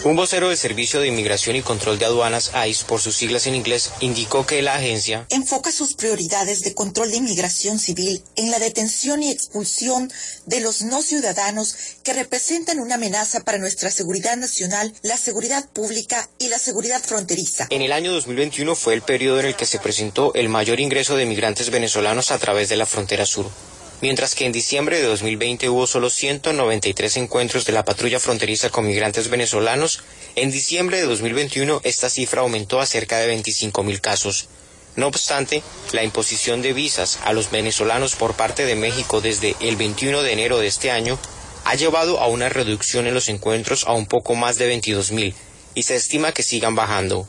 Un 0.08 0.16
vocero 0.16 0.48
del 0.48 0.58
Servicio 0.58 1.02
de 1.02 1.10
Inmigración 1.10 1.58
y 1.58 1.62
Control 1.62 2.00
de 2.00 2.06
Aduanas, 2.06 2.54
ICE, 2.66 2.86
por 2.86 3.02
sus 3.02 3.18
siglas 3.18 3.46
en 3.46 3.56
inglés, 3.56 3.92
indicó 4.00 4.46
que 4.46 4.62
la 4.62 4.76
agencia 4.76 5.26
enfoca 5.30 5.70
sus 5.70 5.96
prioridades 5.96 6.62
de 6.62 6.74
control 6.74 7.12
de 7.12 7.18
inmigración 7.18 7.78
civil 7.78 8.24
en 8.38 8.50
la 8.50 8.58
detención 8.58 9.22
y 9.22 9.32
expulsión 9.32 10.10
de 10.46 10.62
los 10.62 10.82
no 10.82 11.02
ciudadanos 11.02 11.76
que 12.06 12.14
representan 12.14 12.80
una 12.80 12.96
amenaza 12.96 13.42
para 13.42 13.58
nuestra 13.58 13.92
seguridad 13.92 14.38
nacional, 14.38 14.94
la 15.02 15.18
seguridad 15.18 15.68
pública 15.72 16.30
y 16.40 16.48
la 16.48 16.58
seguridad 16.58 17.04
fronteriza. 17.04 17.68
En 17.70 17.82
el 17.82 17.92
año 17.92 18.14
2021 18.14 18.76
fue 18.76 18.94
el 18.94 19.02
periodo 19.02 19.42
en 19.42 19.48
el 19.48 19.58
que 19.58 19.66
se 19.66 19.78
presentó 19.78 20.34
el 20.36 20.48
mayor 20.48 20.80
ingreso 20.80 21.18
de 21.18 21.26
migrantes 21.26 21.70
venezolanos 21.70 22.32
a 22.32 22.38
través 22.38 22.70
de 22.70 22.78
la 22.78 22.86
frontera 22.86 23.26
sur 23.26 23.52
mientras 24.02 24.36
que 24.36 24.46
en 24.46 24.52
diciembre 24.52 24.98
de 24.98 25.08
2020 25.08 25.70
hubo 25.70 25.88
solo 25.88 26.10
193 26.10 27.18
encuentros 27.18 27.66
de 27.66 27.74
la 27.74 27.86
patrulla 27.86 28.20
fronteriza 28.20 28.70
con 28.70 28.88
migrantes 28.88 29.30
venezolanos 29.30 30.04
En 30.36 30.52
diciembre 30.52 30.98
de 30.98 31.06
2021 31.06 31.82
esta 31.84 32.10
cifra 32.10 32.42
aumentó 32.42 32.80
a 32.80 32.86
cerca 32.86 33.18
de 33.18 33.28
25 33.28 33.84
mil 33.84 34.02
casos. 34.02 34.50
No 34.96 35.08
obstante, 35.08 35.64
la 35.94 36.04
imposición 36.04 36.62
de 36.62 36.74
visas 36.74 37.20
a 37.24 37.34
los 37.34 37.50
venezolanos 37.50 38.16
por 38.16 38.36
parte 38.36 38.66
de 38.66 38.76
México 38.76 39.22
desde 39.22 39.56
el 39.60 39.76
21 39.78 40.22
de 40.22 40.34
enero 40.34 40.60
de 40.60 40.68
este 40.68 40.92
año 40.92 41.18
ha 41.66 41.76
llevado 41.76 42.20
a 42.20 42.28
una 42.28 42.50
reducción 42.50 43.08
en 43.08 43.14
los 43.14 43.30
encuentros 43.30 43.84
a 43.86 43.94
un 43.94 44.06
poco 44.06 44.36
más 44.36 44.58
de 44.58 44.68
22 44.68 45.12
mil 45.12 45.36
y 45.76 45.84
se 45.84 45.96
estima 45.96 46.32
que 46.32 46.44
sigan 46.44 46.76
bajando. 46.76 47.28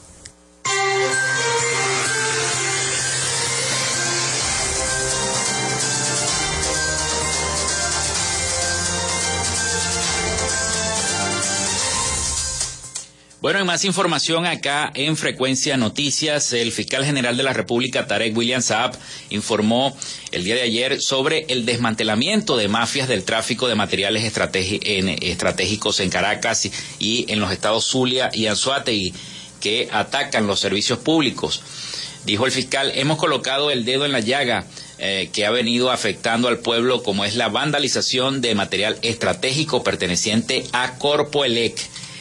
Bueno, 13.40 13.61
en 13.61 13.66
más 13.66 13.85
información 13.85 14.46
acá 14.46 14.90
en 14.94 15.16
Frecuencia 15.16 15.77
Noticias, 15.77 16.53
el 16.53 16.72
fiscal 16.72 17.05
general 17.05 17.37
de 17.37 17.44
la 17.44 17.53
República, 17.53 18.09
Tarek 18.09 18.37
William 18.37 18.62
Saab, 18.62 18.98
informó 19.31 19.96
el 20.33 20.42
día 20.42 20.57
de 20.57 20.62
ayer 20.62 21.01
sobre 21.01 21.46
el 21.48 21.64
desmantelamiento 21.64 22.57
de 22.57 22.66
mafias 22.66 23.07
del 23.07 23.22
tráfico 23.22 23.68
de 23.68 23.77
materiales 23.77 24.24
estratégicos 24.24 26.01
en 26.01 26.11
Caracas 26.11 26.68
y 26.98 27.33
en 27.33 27.38
los 27.38 27.53
estados 27.53 27.87
Zulia 27.87 28.29
y 28.35 28.46
Anzuategui 28.46 29.14
que 29.61 29.88
atacan 29.92 30.48
los 30.48 30.59
servicios 30.59 30.98
públicos. 30.98 31.62
Dijo 32.24 32.44
el 32.44 32.51
fiscal, 32.51 32.90
hemos 32.96 33.18
colocado 33.18 33.70
el 33.70 33.85
dedo 33.85 34.05
en 34.05 34.11
la 34.11 34.18
llaga 34.18 34.66
eh, 34.98 35.31
que 35.33 35.46
ha 35.46 35.53
venido 35.53 35.92
afectando 35.92 36.48
al 36.48 36.59
pueblo 36.59 37.05
como 37.05 37.24
es 37.24 37.37
la 37.37 37.48
vandalización 37.48 38.40
de 38.40 38.57
material 38.57 38.98
estratégico 39.03 39.85
perteneciente 39.85 40.64
a 40.72 40.98
Corpoelec. 40.98 41.79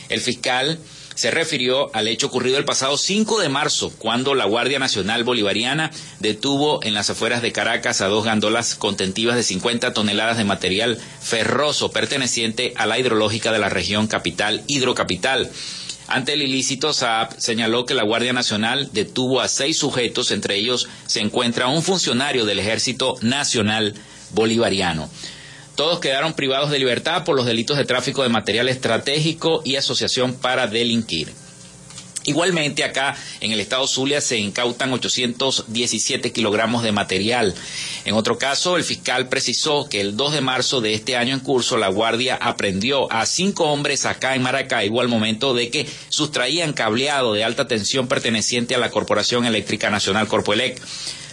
El 0.10 0.22
fiscal 0.22 0.80
se 1.18 1.32
refirió 1.32 1.90
al 1.96 2.08
hecho 2.08 2.28
ocurrido 2.28 2.60
el 2.60 2.66
pasado 2.66 2.96
5 2.96 3.40
de 3.40 3.50
marzo, 3.50 3.92
cuando 3.98 4.36
la 4.36 4.46
Guardia 4.46 4.78
Nacional 4.78 5.24
Bolivariana 5.24 5.90
detuvo 6.20 6.84
en 6.84 6.94
las 6.94 7.10
afueras 7.10 7.42
de 7.42 7.52
Caracas 7.52 8.02
a 8.02 8.08
dos 8.08 8.24
gandolas 8.24 8.76
contentivas 8.76 9.36
de 9.36 9.42
50 9.42 9.94
toneladas 9.94 10.38
de 10.38 10.44
material 10.44 11.00
ferroso 11.20 11.92
perteneciente 11.92 12.74
a 12.76 12.86
la 12.86 13.00
hidrológica 13.00 13.52
de 13.52 13.58
la 13.58 13.70
región 13.70 14.06
capital 14.06 14.64
Hidrocapital. 14.68 15.50
Ante 16.08 16.34
el 16.34 16.44
ilícito, 16.44 16.94
Saab 16.94 17.34
señaló 17.40 17.88
que 17.88 17.96
la 17.96 18.04
Guardia 18.04 18.32
Nacional 18.32 18.90
detuvo 18.94 19.42
a 19.42 19.48
seis 19.48 19.76
sujetos, 19.80 20.30
entre 20.30 20.56
ellos 20.56 20.88
se 21.08 21.22
encuentra 21.22 21.68
un 21.68 21.82
funcionario 21.82 22.46
del 22.46 22.60
Ejército 22.60 23.16
Nacional 23.22 23.96
Bolivariano. 24.36 25.10
Todos 25.78 26.00
quedaron 26.00 26.34
privados 26.34 26.72
de 26.72 26.80
libertad 26.80 27.24
por 27.24 27.36
los 27.36 27.46
delitos 27.46 27.78
de 27.78 27.86
tráfico 27.86 28.24
de 28.24 28.30
material 28.30 28.68
estratégico 28.68 29.62
y 29.64 29.76
asociación 29.76 30.34
para 30.34 30.66
delinquir. 30.66 31.32
Igualmente 32.26 32.84
acá 32.84 33.16
en 33.42 33.52
el 33.52 33.60
estado 33.60 33.86
Zulia 33.86 34.20
se 34.20 34.40
incautan 34.40 34.92
817 34.92 36.32
kilogramos 36.32 36.82
de 36.82 36.92
material. 36.92 37.54
En 38.06 38.16
otro 38.16 38.40
caso, 38.40 38.76
el 38.76 38.84
fiscal 38.84 39.30
precisó 39.30 39.88
que 39.88 40.02
el 40.02 40.18
2 40.18 40.34
de 40.34 40.42
marzo 40.42 40.82
de 40.82 40.96
este 40.96 41.16
año 41.16 41.36
en 41.36 41.42
curso 41.42 41.78
la 41.78 41.90
Guardia 41.90 42.40
aprendió 42.42 43.10
a 43.12 43.28
cinco 43.28 43.66
hombres 43.72 44.08
acá 44.08 44.34
en 44.34 44.42
Maracaibo 44.42 45.00
al 45.00 45.10
momento 45.10 45.54
de 45.54 45.70
que 45.70 45.88
sustraían 46.10 46.74
cableado 46.74 47.34
de 47.34 47.44
alta 47.44 47.68
tensión 47.68 48.08
perteneciente 48.08 48.74
a 48.74 48.80
la 48.80 48.90
Corporación 48.90 49.46
Eléctrica 49.46 49.92
Nacional 49.92 50.28
Corpoelec. 50.28 50.82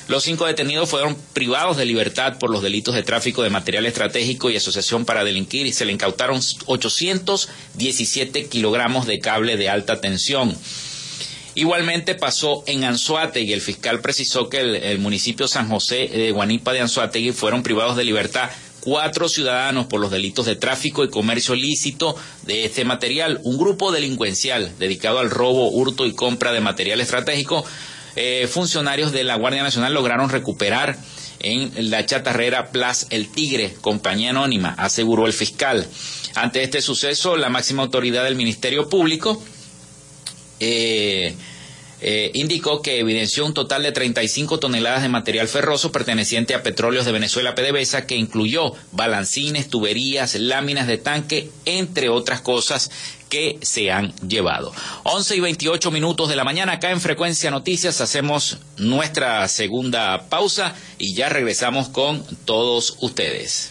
Los 0.06 0.24
cinco 0.24 0.44
detenidos 0.44 0.90
fueron 0.90 1.16
privados 1.32 1.78
de 1.78 1.86
libertad 1.86 2.38
por 2.38 2.50
los 2.50 2.62
delitos 2.62 2.94
de 2.94 3.02
tráfico 3.02 3.42
de 3.42 3.48
material 3.48 3.86
estratégico 3.86 4.50
y 4.50 4.56
asociación 4.56 5.06
para 5.06 5.24
delinquir 5.24 5.66
y 5.66 5.72
se 5.72 5.86
le 5.86 5.92
incautaron 5.92 6.40
817 6.66 8.46
kilogramos 8.48 9.06
de 9.06 9.18
cable 9.20 9.56
de 9.56 9.70
alta 9.70 10.02
tensión. 10.02 10.54
Igualmente 11.54 12.14
pasó 12.14 12.64
en 12.66 12.84
Anzuategui. 12.84 13.54
El 13.54 13.62
fiscal 13.62 14.00
precisó 14.00 14.50
que 14.50 14.58
el, 14.58 14.74
el 14.74 14.98
municipio 14.98 15.48
San 15.48 15.70
José 15.70 16.08
de 16.08 16.32
Guanipa 16.32 16.72
de 16.72 16.80
Anzuategui 16.80 17.32
fueron 17.32 17.62
privados 17.62 17.96
de 17.96 18.04
libertad 18.04 18.50
cuatro 18.80 19.30
ciudadanos 19.30 19.86
por 19.86 19.98
los 20.00 20.10
delitos 20.10 20.44
de 20.44 20.56
tráfico 20.56 21.02
y 21.04 21.08
comercio 21.08 21.54
lícito 21.54 22.14
de 22.42 22.66
este 22.66 22.84
material. 22.84 23.40
Un 23.42 23.56
grupo 23.56 23.90
delincuencial 23.90 24.72
dedicado 24.78 25.20
al 25.20 25.30
robo, 25.30 25.70
hurto 25.70 26.04
y 26.04 26.12
compra 26.12 26.52
de 26.52 26.60
material 26.60 27.00
estratégico 27.00 27.64
eh, 28.16 28.48
funcionarios 28.50 29.12
de 29.12 29.24
la 29.24 29.36
Guardia 29.36 29.62
Nacional 29.62 29.94
lograron 29.94 30.30
recuperar 30.30 30.96
en 31.40 31.90
la 31.90 32.06
chatarrera 32.06 32.70
Plaza 32.70 33.06
El 33.10 33.28
Tigre, 33.28 33.74
compañía 33.80 34.30
anónima, 34.30 34.74
aseguró 34.78 35.26
el 35.26 35.32
fiscal. 35.32 35.86
Ante 36.34 36.62
este 36.62 36.80
suceso, 36.80 37.36
la 37.36 37.48
máxima 37.48 37.82
autoridad 37.82 38.24
del 38.24 38.34
Ministerio 38.34 38.88
Público 38.88 39.42
eh, 40.60 41.34
eh, 42.06 42.30
indicó 42.34 42.82
que 42.82 42.98
evidenció 42.98 43.46
un 43.46 43.54
total 43.54 43.82
de 43.82 43.90
35 43.90 44.58
toneladas 44.58 45.00
de 45.00 45.08
material 45.08 45.48
ferroso 45.48 45.90
perteneciente 45.90 46.54
a 46.54 46.62
Petróleos 46.62 47.06
de 47.06 47.12
Venezuela 47.12 47.54
PDVSA 47.54 48.06
que 48.06 48.16
incluyó 48.16 48.74
balancines, 48.92 49.70
tuberías, 49.70 50.34
láminas 50.34 50.86
de 50.86 50.98
tanque, 50.98 51.50
entre 51.64 52.10
otras 52.10 52.42
cosas 52.42 52.90
que 53.30 53.58
se 53.62 53.90
han 53.90 54.14
llevado. 54.16 54.70
11 55.04 55.36
y 55.36 55.40
28 55.40 55.90
minutos 55.90 56.28
de 56.28 56.36
la 56.36 56.44
mañana 56.44 56.74
acá 56.74 56.90
en 56.90 57.00
Frecuencia 57.00 57.50
Noticias 57.50 58.02
hacemos 58.02 58.58
nuestra 58.76 59.48
segunda 59.48 60.28
pausa 60.28 60.74
y 60.98 61.14
ya 61.14 61.30
regresamos 61.30 61.88
con 61.88 62.22
todos 62.44 62.98
ustedes. 63.00 63.70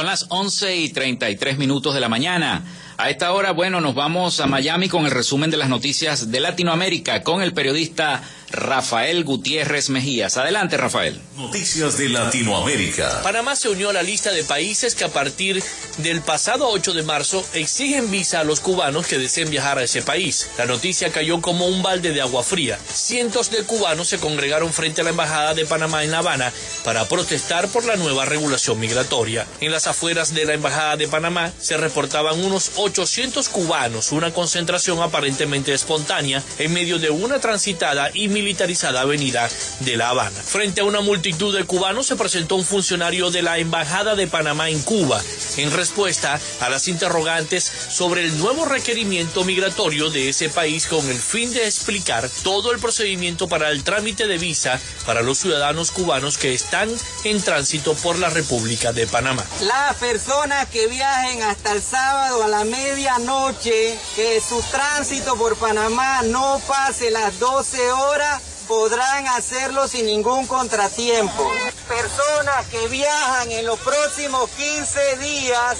Son 0.00 0.06
las 0.06 0.24
11 0.30 0.76
y 0.76 0.88
33 0.88 1.58
minutos 1.58 1.92
de 1.92 2.00
la 2.00 2.08
mañana. 2.08 2.64
A 2.96 3.10
esta 3.10 3.32
hora, 3.32 3.52
bueno, 3.52 3.82
nos 3.82 3.94
vamos 3.94 4.40
a 4.40 4.46
Miami 4.46 4.88
con 4.88 5.04
el 5.04 5.10
resumen 5.10 5.50
de 5.50 5.58
las 5.58 5.68
noticias 5.68 6.30
de 6.30 6.40
Latinoamérica 6.40 7.22
con 7.22 7.42
el 7.42 7.52
periodista 7.52 8.22
Rafael 8.52 9.24
Gutiérrez 9.24 9.90
Mejías. 9.90 10.36
Adelante, 10.36 10.76
Rafael. 10.76 11.20
Noticias 11.36 11.96
de 11.98 12.08
Latinoamérica. 12.08 13.22
Panamá 13.22 13.54
se 13.54 13.68
unió 13.68 13.90
a 13.90 13.92
la 13.92 14.02
lista 14.02 14.32
de 14.32 14.44
países 14.44 14.94
que 14.94 15.04
a 15.04 15.08
partir 15.08 15.62
del 15.98 16.20
pasado 16.20 16.68
8 16.68 16.92
de 16.94 17.02
marzo 17.02 17.44
exigen 17.54 18.10
visa 18.10 18.40
a 18.40 18.44
los 18.44 18.60
cubanos 18.60 19.06
que 19.06 19.18
deseen 19.18 19.50
viajar 19.50 19.78
a 19.78 19.84
ese 19.84 20.02
país. 20.02 20.50
La 20.58 20.66
noticia 20.66 21.12
cayó 21.12 21.40
como 21.40 21.66
un 21.66 21.82
balde 21.82 22.12
de 22.12 22.20
agua 22.20 22.42
fría. 22.42 22.78
Cientos 22.92 23.50
de 23.50 23.62
cubanos 23.64 24.08
se 24.08 24.18
congregaron 24.18 24.72
frente 24.72 25.00
a 25.00 25.04
la 25.04 25.10
Embajada 25.10 25.54
de 25.54 25.66
Panamá 25.66 26.02
en 26.04 26.10
La 26.10 26.18
Habana 26.18 26.52
para 26.84 27.06
protestar 27.06 27.68
por 27.68 27.84
la 27.84 27.96
nueva 27.96 28.24
regulación 28.24 28.80
migratoria. 28.80 29.46
En 29.60 29.70
las 29.70 29.86
afueras 29.86 30.34
de 30.34 30.44
la 30.44 30.54
Embajada 30.54 30.96
de 30.96 31.08
Panamá 31.08 31.52
se 31.60 31.76
reportaban 31.76 32.42
unos 32.42 32.72
800 32.76 33.48
cubanos, 33.48 34.12
una 34.12 34.32
concentración 34.32 35.00
aparentemente 35.00 35.72
espontánea 35.72 36.42
en 36.58 36.72
medio 36.72 36.98
de 36.98 37.10
una 37.10 37.38
transitada 37.38 38.10
y 38.14 38.28
militarizada 38.42 39.02
avenida 39.02 39.48
de 39.80 39.96
La 39.96 40.10
Habana. 40.10 40.42
Frente 40.42 40.80
a 40.80 40.84
una 40.84 41.00
multitud 41.00 41.56
de 41.56 41.64
cubanos 41.64 42.06
se 42.06 42.16
presentó 42.16 42.56
un 42.56 42.64
funcionario 42.64 43.30
de 43.30 43.42
la 43.42 43.58
Embajada 43.58 44.14
de 44.14 44.26
Panamá 44.26 44.70
en 44.70 44.80
Cuba 44.82 45.20
en 45.56 45.70
respuesta 45.72 46.40
a 46.60 46.68
las 46.68 46.88
interrogantes 46.88 47.70
sobre 47.90 48.24
el 48.24 48.38
nuevo 48.38 48.64
requerimiento 48.64 49.44
migratorio 49.44 50.10
de 50.10 50.28
ese 50.28 50.48
país 50.48 50.86
con 50.86 51.08
el 51.08 51.18
fin 51.18 51.52
de 51.52 51.66
explicar 51.66 52.28
todo 52.42 52.72
el 52.72 52.78
procedimiento 52.78 53.48
para 53.48 53.70
el 53.70 53.84
trámite 53.84 54.26
de 54.26 54.38
visa 54.38 54.80
para 55.06 55.22
los 55.22 55.38
ciudadanos 55.38 55.90
cubanos 55.90 56.38
que 56.38 56.54
están 56.54 56.88
en 57.24 57.42
tránsito 57.42 57.94
por 57.94 58.18
la 58.18 58.30
República 58.30 58.92
de 58.92 59.06
Panamá. 59.06 59.44
Las 59.62 59.96
personas 59.96 60.68
que 60.68 60.86
viajen 60.86 61.42
hasta 61.42 61.72
el 61.72 61.82
sábado 61.82 62.44
a 62.44 62.48
la 62.48 62.64
medianoche, 62.64 63.98
que 64.14 64.40
su 64.40 64.62
tránsito 64.70 65.36
por 65.36 65.56
Panamá 65.56 66.22
no 66.22 66.60
pase 66.66 67.10
las 67.10 67.38
12 67.38 67.92
horas, 67.92 68.29
podrán 68.70 69.26
hacerlo 69.26 69.88
sin 69.88 70.06
ningún 70.06 70.46
contratiempo. 70.46 71.50
Personas 71.88 72.68
que 72.68 72.86
viajan 72.86 73.50
en 73.50 73.66
los 73.66 73.80
próximos 73.80 74.48
15 74.50 75.16
días 75.16 75.76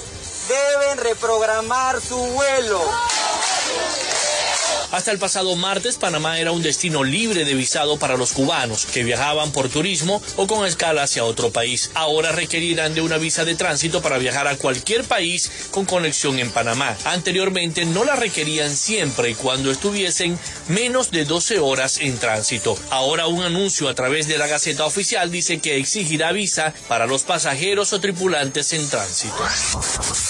deben 0.48 0.98
reprogramar 0.98 2.00
su 2.00 2.16
vuelo. 2.16 2.80
Hasta 4.92 5.12
el 5.12 5.20
pasado 5.20 5.54
martes, 5.54 5.98
Panamá 5.98 6.40
era 6.40 6.50
un 6.50 6.62
destino 6.62 7.04
libre 7.04 7.44
de 7.44 7.54
visado 7.54 7.96
para 7.96 8.16
los 8.16 8.32
cubanos 8.32 8.86
que 8.86 9.04
viajaban 9.04 9.52
por 9.52 9.68
turismo 9.68 10.20
o 10.36 10.48
con 10.48 10.66
escala 10.66 11.04
hacia 11.04 11.24
otro 11.24 11.52
país. 11.52 11.92
Ahora 11.94 12.32
requerirán 12.32 12.94
de 12.94 13.00
una 13.00 13.16
visa 13.16 13.44
de 13.44 13.54
tránsito 13.54 14.02
para 14.02 14.18
viajar 14.18 14.48
a 14.48 14.56
cualquier 14.56 15.04
país 15.04 15.68
con 15.70 15.84
conexión 15.84 16.40
en 16.40 16.50
Panamá. 16.50 16.96
Anteriormente 17.04 17.84
no 17.84 18.02
la 18.04 18.16
requerían 18.16 18.74
siempre 18.74 19.36
cuando 19.36 19.70
estuviesen 19.70 20.36
menos 20.66 21.12
de 21.12 21.24
12 21.24 21.60
horas 21.60 21.98
en 21.98 22.18
tránsito. 22.18 22.76
Ahora 22.90 23.28
un 23.28 23.42
anuncio 23.42 23.88
a 23.88 23.94
través 23.94 24.26
de 24.26 24.38
la 24.38 24.48
Gaceta 24.48 24.84
Oficial 24.84 25.30
dice 25.30 25.60
que 25.60 25.76
exigirá 25.76 26.32
visa 26.32 26.74
para 26.88 27.06
los 27.06 27.22
pasajeros 27.22 27.92
o 27.92 28.00
tripulantes 28.00 28.72
en 28.72 28.88
tránsito. 28.88 29.36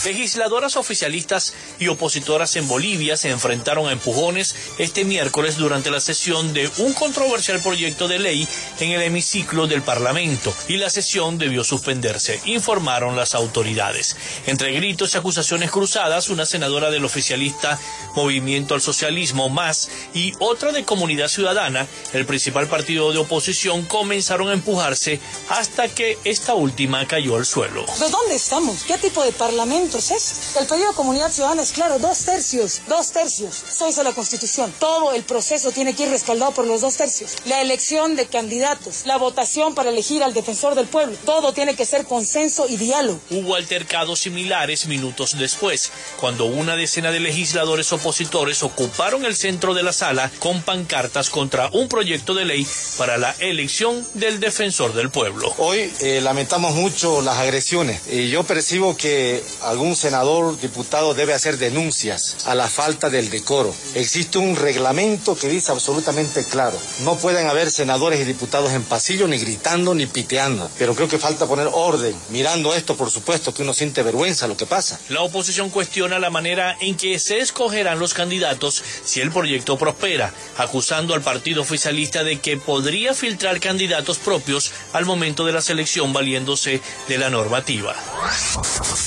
Legisladoras 0.04 0.76
oficialistas 0.76 1.54
y 1.78 1.88
opositoras 1.88 2.56
en 2.56 2.68
Bolivia 2.68 3.16
se 3.16 3.30
enfrentaron 3.30 3.88
a 3.88 3.92
empujones 3.92 4.49
este 4.78 5.04
miércoles 5.04 5.56
durante 5.56 5.90
la 5.90 6.00
sesión 6.00 6.52
de 6.52 6.70
un 6.78 6.92
controversial 6.94 7.60
proyecto 7.62 8.08
de 8.08 8.18
ley 8.18 8.48
en 8.80 8.92
el 8.92 9.02
hemiciclo 9.02 9.66
del 9.66 9.82
Parlamento 9.82 10.54
y 10.68 10.76
la 10.76 10.90
sesión 10.90 11.38
debió 11.38 11.64
suspenderse, 11.64 12.40
informaron 12.44 13.16
las 13.16 13.34
autoridades. 13.34 14.16
Entre 14.46 14.72
gritos 14.72 15.14
y 15.14 15.18
acusaciones 15.18 15.70
cruzadas, 15.70 16.28
una 16.28 16.46
senadora 16.46 16.90
del 16.90 17.04
oficialista 17.04 17.78
Movimiento 18.14 18.74
al 18.74 18.80
Socialismo 18.80 19.48
más 19.48 19.88
y 20.14 20.34
otra 20.38 20.72
de 20.72 20.84
Comunidad 20.84 21.28
Ciudadana, 21.28 21.86
el 22.12 22.26
principal 22.26 22.66
partido 22.66 23.12
de 23.12 23.18
oposición, 23.18 23.84
comenzaron 23.84 24.48
a 24.48 24.52
empujarse 24.52 25.20
hasta 25.48 25.88
que 25.88 26.18
esta 26.24 26.54
última 26.54 27.06
cayó 27.06 27.36
al 27.36 27.46
suelo. 27.46 27.84
¿De 27.98 28.10
dónde 28.10 28.34
estamos? 28.34 28.82
¿Qué 28.82 28.98
tipo 28.98 29.22
de 29.24 29.32
parlamento 29.32 29.98
es 29.98 30.10
ese? 30.10 30.58
El 30.60 30.66
pedido 30.66 30.88
de 30.88 30.94
Comunidad 30.94 31.30
Ciudadana 31.30 31.62
es 31.62 31.72
claro, 31.72 31.98
dos 31.98 32.18
tercios, 32.24 32.80
dos 32.88 33.12
tercios. 33.12 33.62
Eso 33.70 33.86
dice 33.86 34.02
la 34.02 34.12
Constitución. 34.12 34.39
Todo 34.79 35.12
el 35.12 35.22
proceso 35.22 35.70
tiene 35.70 35.94
que 35.94 36.05
ir 36.05 36.09
respaldado 36.09 36.53
por 36.53 36.66
los 36.66 36.81
dos 36.81 36.96
tercios. 36.96 37.37
La 37.44 37.61
elección 37.61 38.16
de 38.16 38.26
candidatos, 38.26 39.03
la 39.05 39.18
votación 39.18 39.74
para 39.74 39.90
elegir 39.90 40.22
al 40.22 40.33
defensor 40.33 40.74
del 40.74 40.87
pueblo, 40.87 41.14
todo 41.26 41.53
tiene 41.53 41.76
que 41.76 41.85
ser 41.85 42.07
consenso 42.07 42.66
y 42.66 42.76
diálogo. 42.76 43.20
Hubo 43.31 43.55
altercados 43.55 44.20
similares 44.20 44.87
minutos 44.87 45.37
después, 45.38 45.92
cuando 46.18 46.46
una 46.46 46.74
decena 46.76 47.11
de 47.11 47.20
legisladores 47.20 47.92
opositores 47.92 48.62
ocuparon 48.62 49.26
el 49.26 49.37
centro 49.37 49.74
de 49.74 49.83
la 49.83 49.92
sala 49.92 50.31
con 50.38 50.62
pancartas 50.62 51.29
contra 51.29 51.68
un 51.72 51.88
proyecto 51.88 52.33
de 52.33 52.46
ley 52.46 52.66
para 52.96 53.18
la 53.18 53.35
elección 53.40 54.07
del 54.14 54.40
defensor 54.40 54.94
del 54.94 55.11
pueblo. 55.11 55.53
Hoy 55.59 55.92
eh, 56.00 56.20
lamentamos 56.22 56.74
mucho 56.74 57.20
las 57.20 57.37
agresiones 57.37 58.00
y 58.11 58.31
yo 58.31 58.44
percibo 58.44 58.96
que 58.96 59.42
algún 59.62 59.96
senador, 59.96 60.59
diputado 60.61 61.12
debe 61.12 61.35
hacer 61.35 61.59
denuncias 61.59 62.38
a 62.46 62.55
la 62.55 62.68
falta 62.68 63.11
del 63.11 63.29
decoro. 63.29 63.74
Existe 63.94 64.29
un 64.38 64.56
reglamento 64.56 65.36
que 65.36 65.48
dice 65.48 65.72
absolutamente 65.72 66.44
claro, 66.44 66.78
no 67.00 67.16
pueden 67.16 67.48
haber 67.48 67.70
senadores 67.70 68.20
y 68.20 68.24
diputados 68.24 68.72
en 68.72 68.82
pasillo 68.82 69.26
ni 69.26 69.38
gritando 69.38 69.94
ni 69.94 70.06
piteando, 70.06 70.70
pero 70.78 70.94
creo 70.94 71.08
que 71.08 71.18
falta 71.18 71.46
poner 71.46 71.68
orden. 71.72 72.14
Mirando 72.30 72.74
esto, 72.74 72.96
por 72.96 73.10
supuesto 73.10 73.52
que 73.52 73.62
uno 73.62 73.74
siente 73.74 74.02
vergüenza 74.02 74.46
lo 74.46 74.56
que 74.56 74.66
pasa. 74.66 75.00
La 75.08 75.22
oposición 75.22 75.70
cuestiona 75.70 76.18
la 76.18 76.30
manera 76.30 76.76
en 76.80 76.96
que 76.96 77.18
se 77.18 77.38
escogerán 77.38 77.98
los 77.98 78.14
candidatos 78.14 78.82
si 79.04 79.20
el 79.20 79.32
proyecto 79.32 79.78
prospera, 79.78 80.32
acusando 80.56 81.14
al 81.14 81.22
partido 81.22 81.62
oficialista 81.62 82.24
de 82.24 82.40
que 82.40 82.56
podría 82.56 83.14
filtrar 83.14 83.60
candidatos 83.60 84.18
propios 84.18 84.72
al 84.92 85.04
momento 85.04 85.44
de 85.44 85.52
la 85.52 85.62
selección 85.62 86.12
valiéndose 86.12 86.80
de 87.08 87.18
la 87.18 87.30
normativa. 87.30 87.94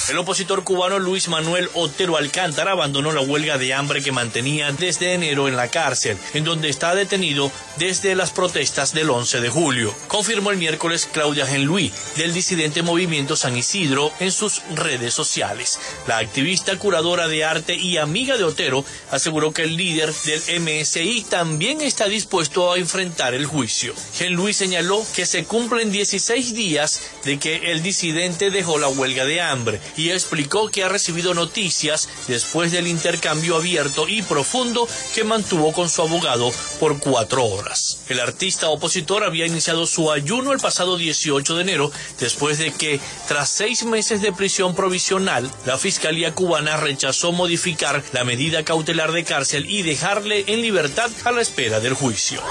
El 0.09 0.17
opositor 0.17 0.63
cubano 0.63 0.99
Luis 0.99 1.27
Manuel 1.27 1.69
Otero 1.73 2.17
Alcántara 2.17 2.71
abandonó 2.71 3.11
la 3.11 3.21
huelga 3.21 3.57
de 3.57 3.73
hambre 3.73 4.03
que 4.03 4.11
mantenía 4.11 4.71
desde 4.71 5.12
enero 5.13 5.47
en 5.47 5.55
la 5.55 5.69
cárcel, 5.69 6.17
en 6.33 6.43
donde 6.43 6.69
está 6.69 6.95
detenido 6.95 7.51
desde 7.77 8.15
las 8.15 8.31
protestas 8.31 8.93
del 8.93 9.09
11 9.09 9.41
de 9.41 9.49
julio. 9.49 9.95
Confirmó 10.07 10.51
el 10.51 10.57
miércoles 10.57 11.07
Claudia 11.11 11.45
Genluí, 11.45 11.91
del 12.17 12.33
disidente 12.33 12.81
Movimiento 12.83 13.35
San 13.35 13.57
Isidro, 13.57 14.11
en 14.19 14.31
sus 14.31 14.61
redes 14.75 15.13
sociales. 15.13 15.79
La 16.07 16.17
activista 16.17 16.77
curadora 16.77 17.27
de 17.27 17.43
arte 17.43 17.75
y 17.75 17.97
amiga 17.97 18.37
de 18.37 18.43
Otero 18.43 18.85
aseguró 19.11 19.51
que 19.51 19.63
el 19.63 19.77
líder 19.77 20.13
del 20.13 20.61
MSI 20.61 21.25
también 21.29 21.81
está 21.81 22.07
dispuesto 22.07 22.71
a 22.71 22.77
enfrentar 22.77 23.33
el 23.33 23.45
juicio. 23.45 23.93
Genluí 24.15 24.53
señaló 24.53 25.03
que 25.15 25.25
se 25.25 25.45
cumplen 25.45 25.91
16 25.91 26.53
días 26.53 27.01
de 27.23 27.39
que 27.39 27.71
el 27.71 27.81
disidente 27.81 28.51
dejó 28.51 28.77
la 28.77 28.87
huelga 28.87 29.25
de 29.25 29.41
hambre 29.41 29.79
y 29.97 30.09
explicó 30.09 30.69
que 30.69 30.83
ha 30.83 30.89
recibido 30.89 31.33
noticias 31.33 32.09
después 32.27 32.71
del 32.71 32.87
intercambio 32.87 33.57
abierto 33.57 34.07
y 34.07 34.21
profundo 34.21 34.87
que 35.13 35.23
mantuvo 35.23 35.73
con 35.73 35.89
su 35.89 36.01
abogado 36.01 36.51
por 36.79 36.99
cuatro 36.99 37.45
horas. 37.45 37.99
El 38.09 38.19
artista 38.19 38.69
opositor 38.69 39.23
había 39.23 39.45
iniciado 39.45 39.85
su 39.85 40.11
ayuno 40.11 40.51
el 40.51 40.59
pasado 40.59 40.97
18 40.97 41.55
de 41.55 41.61
enero 41.61 41.91
después 42.19 42.57
de 42.57 42.71
que, 42.71 42.99
tras 43.27 43.49
seis 43.49 43.83
meses 43.83 44.21
de 44.21 44.33
prisión 44.33 44.75
provisional, 44.75 45.49
la 45.65 45.77
Fiscalía 45.77 46.33
cubana 46.33 46.77
rechazó 46.77 47.31
modificar 47.31 48.03
la 48.11 48.23
medida 48.23 48.63
cautelar 48.63 49.11
de 49.11 49.23
cárcel 49.23 49.69
y 49.69 49.81
dejarle 49.81 50.45
en 50.47 50.61
libertad 50.61 51.09
a 51.23 51.31
la 51.31 51.41
espera 51.41 51.79
del 51.79 51.93
juicio. 51.93 52.41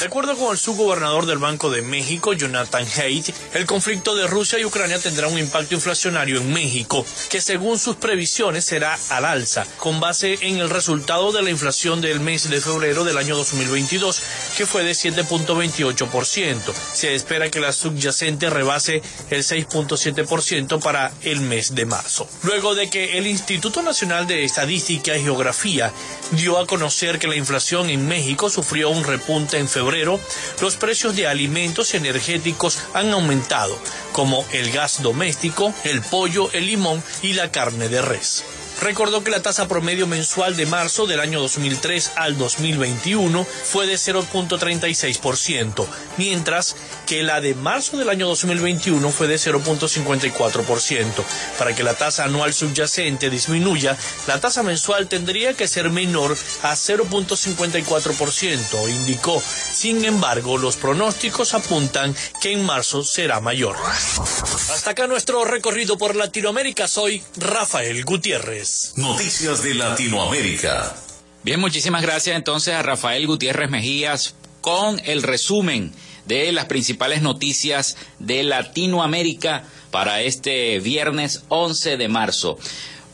De 0.00 0.06
acuerdo 0.06 0.36
con 0.36 0.52
el 0.52 0.58
subgobernador 0.58 1.26
del 1.26 1.38
Banco 1.38 1.70
de 1.70 1.82
México, 1.82 2.32
Jonathan 2.32 2.86
Haidt, 2.96 3.34
el 3.54 3.66
conflicto 3.66 4.14
de 4.14 4.26
Rusia 4.26 4.58
y 4.58 4.64
Ucrania 4.64 4.98
tendrá 4.98 5.26
un 5.26 5.38
impacto 5.38 5.74
inflacionario 5.74 6.38
en 6.40 6.52
México, 6.52 7.04
que 7.28 7.40
según 7.40 7.78
sus 7.78 7.96
previsiones 7.96 8.64
será 8.64 8.98
al 9.10 9.24
alza, 9.24 9.66
con 9.78 9.98
base 10.00 10.38
en 10.42 10.58
el 10.58 10.70
resultado 10.70 11.32
de 11.32 11.37
la 11.42 11.50
inflación 11.50 12.00
del 12.00 12.20
mes 12.20 12.48
de 12.48 12.60
febrero 12.60 13.04
del 13.04 13.18
año 13.18 13.36
2022, 13.36 14.20
que 14.56 14.66
fue 14.66 14.84
de 14.84 14.92
7.28%. 14.92 16.72
Se 16.92 17.14
espera 17.14 17.50
que 17.50 17.60
la 17.60 17.72
subyacente 17.72 18.50
rebase 18.50 19.02
el 19.30 19.42
6.7% 19.42 20.80
para 20.82 21.12
el 21.22 21.40
mes 21.40 21.74
de 21.74 21.86
marzo. 21.86 22.28
Luego 22.42 22.74
de 22.74 22.90
que 22.90 23.18
el 23.18 23.26
Instituto 23.26 23.82
Nacional 23.82 24.26
de 24.26 24.44
Estadística 24.44 25.16
y 25.16 25.22
Geografía 25.22 25.92
dio 26.32 26.58
a 26.58 26.66
conocer 26.66 27.18
que 27.18 27.28
la 27.28 27.36
inflación 27.36 27.90
en 27.90 28.06
México 28.06 28.50
sufrió 28.50 28.90
un 28.90 29.04
repunte 29.04 29.58
en 29.58 29.68
febrero, 29.68 30.20
los 30.60 30.76
precios 30.76 31.16
de 31.16 31.26
alimentos 31.26 31.94
energéticos 31.94 32.78
han 32.94 33.12
aumentado, 33.12 33.78
como 34.12 34.44
el 34.52 34.70
gas 34.70 35.02
doméstico, 35.02 35.72
el 35.84 36.02
pollo, 36.02 36.50
el 36.52 36.66
limón 36.66 37.02
y 37.22 37.34
la 37.34 37.50
carne 37.50 37.88
de 37.88 38.02
res 38.02 38.44
recordó 38.80 39.24
que 39.24 39.30
la 39.30 39.42
tasa 39.42 39.68
promedio 39.68 40.06
mensual 40.06 40.56
de 40.56 40.66
marzo 40.66 41.06
del 41.06 41.20
año 41.20 41.40
2003 41.40 42.12
al 42.16 42.38
2021 42.38 43.44
fue 43.44 43.86
de 43.86 43.94
0.36%, 43.94 45.86
mientras 46.16 46.76
que 47.08 47.22
la 47.22 47.40
de 47.40 47.54
marzo 47.54 47.96
del 47.96 48.10
año 48.10 48.26
2021 48.28 49.10
fue 49.10 49.28
de 49.28 49.36
0.54%. 49.36 51.24
Para 51.56 51.74
que 51.74 51.82
la 51.82 51.94
tasa 51.94 52.24
anual 52.24 52.52
subyacente 52.52 53.30
disminuya, 53.30 53.96
la 54.26 54.38
tasa 54.40 54.62
mensual 54.62 55.08
tendría 55.08 55.54
que 55.54 55.66
ser 55.66 55.88
menor 55.88 56.36
a 56.62 56.74
0.54%, 56.74 58.90
indicó. 58.90 59.42
Sin 59.42 60.04
embargo, 60.04 60.58
los 60.58 60.76
pronósticos 60.76 61.54
apuntan 61.54 62.14
que 62.42 62.52
en 62.52 62.66
marzo 62.66 63.02
será 63.02 63.40
mayor. 63.40 63.74
Hasta 64.18 64.90
acá 64.90 65.06
nuestro 65.06 65.46
recorrido 65.46 65.96
por 65.96 66.14
Latinoamérica. 66.14 66.88
Soy 66.88 67.22
Rafael 67.38 68.04
Gutiérrez. 68.04 68.92
Noticias 68.96 69.62
de 69.62 69.72
Latinoamérica. 69.74 70.94
Bien, 71.42 71.58
muchísimas 71.58 72.02
gracias 72.02 72.36
entonces 72.36 72.74
a 72.74 72.82
Rafael 72.82 73.26
Gutiérrez 73.26 73.70
Mejías 73.70 74.34
con 74.60 75.00
el 75.06 75.22
resumen 75.22 75.94
de 76.28 76.52
las 76.52 76.66
principales 76.66 77.22
noticias 77.22 77.96
de 78.18 78.42
Latinoamérica 78.44 79.64
para 79.90 80.20
este 80.20 80.78
viernes 80.78 81.42
11 81.48 81.96
de 81.96 82.08
marzo. 82.08 82.58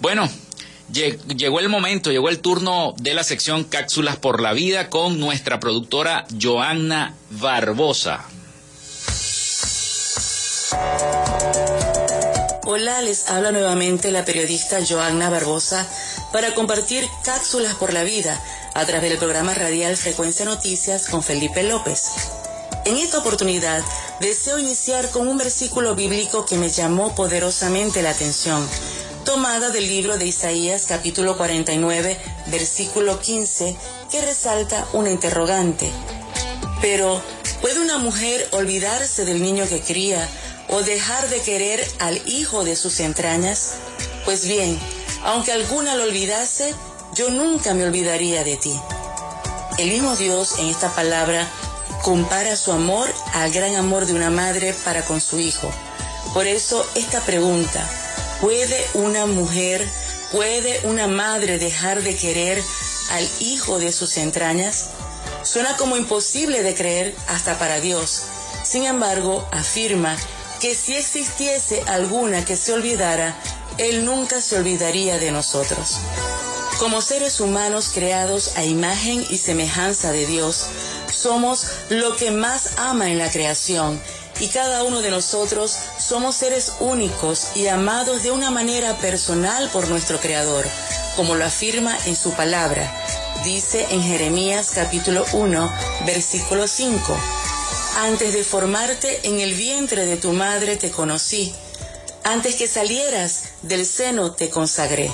Bueno, 0.00 0.28
llegó 0.92 1.60
el 1.60 1.68
momento, 1.68 2.10
llegó 2.10 2.28
el 2.28 2.40
turno 2.40 2.94
de 2.98 3.14
la 3.14 3.24
sección 3.24 3.64
Cápsulas 3.64 4.16
por 4.16 4.42
la 4.42 4.52
Vida 4.52 4.90
con 4.90 5.18
nuestra 5.20 5.60
productora 5.60 6.26
Joanna 6.40 7.14
Barbosa. 7.30 8.24
Hola, 12.66 13.02
les 13.02 13.28
habla 13.28 13.52
nuevamente 13.52 14.10
la 14.10 14.24
periodista 14.24 14.78
Joanna 14.84 15.30
Barbosa 15.30 15.88
para 16.32 16.54
compartir 16.54 17.04
cápsulas 17.24 17.74
por 17.74 17.92
la 17.92 18.02
vida 18.02 18.42
a 18.74 18.84
través 18.86 19.10
del 19.10 19.18
programa 19.18 19.54
radial 19.54 19.96
Frecuencia 19.96 20.44
Noticias 20.44 21.08
con 21.08 21.22
Felipe 21.22 21.62
López. 21.62 22.10
En 22.84 22.98
esta 22.98 23.18
oportunidad 23.18 23.82
deseo 24.20 24.58
iniciar 24.58 25.08
con 25.10 25.26
un 25.26 25.38
versículo 25.38 25.94
bíblico 25.94 26.44
que 26.44 26.58
me 26.58 26.68
llamó 26.68 27.14
poderosamente 27.14 28.02
la 28.02 28.10
atención, 28.10 28.68
tomada 29.24 29.70
del 29.70 29.88
libro 29.88 30.18
de 30.18 30.26
Isaías 30.26 30.84
capítulo 30.86 31.38
49, 31.38 32.18
versículo 32.48 33.20
15, 33.20 33.74
que 34.10 34.20
resalta 34.20 34.86
una 34.92 35.10
interrogante. 35.10 35.90
Pero, 36.82 37.22
¿puede 37.62 37.80
una 37.80 37.96
mujer 37.96 38.46
olvidarse 38.52 39.24
del 39.24 39.42
niño 39.42 39.66
que 39.66 39.80
cría 39.80 40.28
o 40.68 40.82
dejar 40.82 41.30
de 41.30 41.40
querer 41.40 41.82
al 42.00 42.20
hijo 42.28 42.64
de 42.64 42.76
sus 42.76 43.00
entrañas? 43.00 43.76
Pues 44.26 44.46
bien, 44.46 44.78
aunque 45.24 45.52
alguna 45.52 45.96
lo 45.96 46.04
olvidase, 46.04 46.74
yo 47.14 47.30
nunca 47.30 47.72
me 47.72 47.84
olvidaría 47.84 48.44
de 48.44 48.58
ti. 48.58 48.78
El 49.78 49.88
mismo 49.88 50.14
Dios 50.16 50.58
en 50.58 50.68
esta 50.68 50.94
palabra 50.94 51.48
compara 52.04 52.54
su 52.54 52.70
amor 52.70 53.08
al 53.32 53.50
gran 53.50 53.76
amor 53.76 54.04
de 54.04 54.12
una 54.12 54.28
madre 54.28 54.74
para 54.84 55.06
con 55.06 55.22
su 55.22 55.38
hijo. 55.40 55.72
Por 56.34 56.46
eso 56.46 56.86
esta 56.94 57.22
pregunta, 57.22 57.88
¿puede 58.42 58.86
una 58.92 59.24
mujer, 59.24 59.88
puede 60.30 60.80
una 60.84 61.08
madre 61.08 61.58
dejar 61.58 62.02
de 62.02 62.14
querer 62.14 62.62
al 63.10 63.26
hijo 63.40 63.78
de 63.78 63.90
sus 63.90 64.18
entrañas? 64.18 64.88
Suena 65.44 65.78
como 65.78 65.96
imposible 65.96 66.62
de 66.62 66.74
creer 66.74 67.16
hasta 67.26 67.58
para 67.58 67.80
Dios. 67.80 68.24
Sin 68.64 68.84
embargo, 68.84 69.48
afirma 69.50 70.14
que 70.60 70.74
si 70.74 70.96
existiese 70.96 71.82
alguna 71.86 72.44
que 72.44 72.58
se 72.58 72.74
olvidara, 72.74 73.34
Él 73.78 74.04
nunca 74.04 74.42
se 74.42 74.58
olvidaría 74.58 75.18
de 75.18 75.32
nosotros. 75.32 75.96
Como 76.78 77.00
seres 77.00 77.40
humanos 77.40 77.90
creados 77.94 78.56
a 78.56 78.64
imagen 78.64 79.24
y 79.30 79.38
semejanza 79.38 80.10
de 80.10 80.26
Dios, 80.26 80.66
somos 81.12 81.66
lo 81.88 82.16
que 82.16 82.32
más 82.32 82.78
ama 82.78 83.10
en 83.10 83.18
la 83.18 83.30
creación 83.30 84.00
y 84.40 84.48
cada 84.48 84.82
uno 84.82 85.00
de 85.00 85.10
nosotros 85.10 85.76
somos 85.98 86.34
seres 86.34 86.72
únicos 86.80 87.48
y 87.54 87.68
amados 87.68 88.24
de 88.24 88.32
una 88.32 88.50
manera 88.50 88.98
personal 88.98 89.70
por 89.70 89.88
nuestro 89.88 90.18
Creador, 90.18 90.66
como 91.14 91.36
lo 91.36 91.44
afirma 91.44 91.96
en 92.06 92.16
su 92.16 92.32
palabra. 92.32 92.92
Dice 93.44 93.86
en 93.90 94.02
Jeremías 94.02 94.72
capítulo 94.74 95.24
1, 95.32 95.72
versículo 96.06 96.66
5. 96.66 97.16
Antes 97.98 98.32
de 98.32 98.42
formarte 98.42 99.28
en 99.28 99.40
el 99.40 99.54
vientre 99.54 100.06
de 100.06 100.16
tu 100.16 100.32
madre 100.32 100.76
te 100.76 100.90
conocí. 100.90 101.54
Antes 102.24 102.56
que 102.56 102.66
salieras 102.66 103.44
del 103.62 103.86
seno 103.86 104.32
te 104.32 104.50
consagré. 104.50 105.10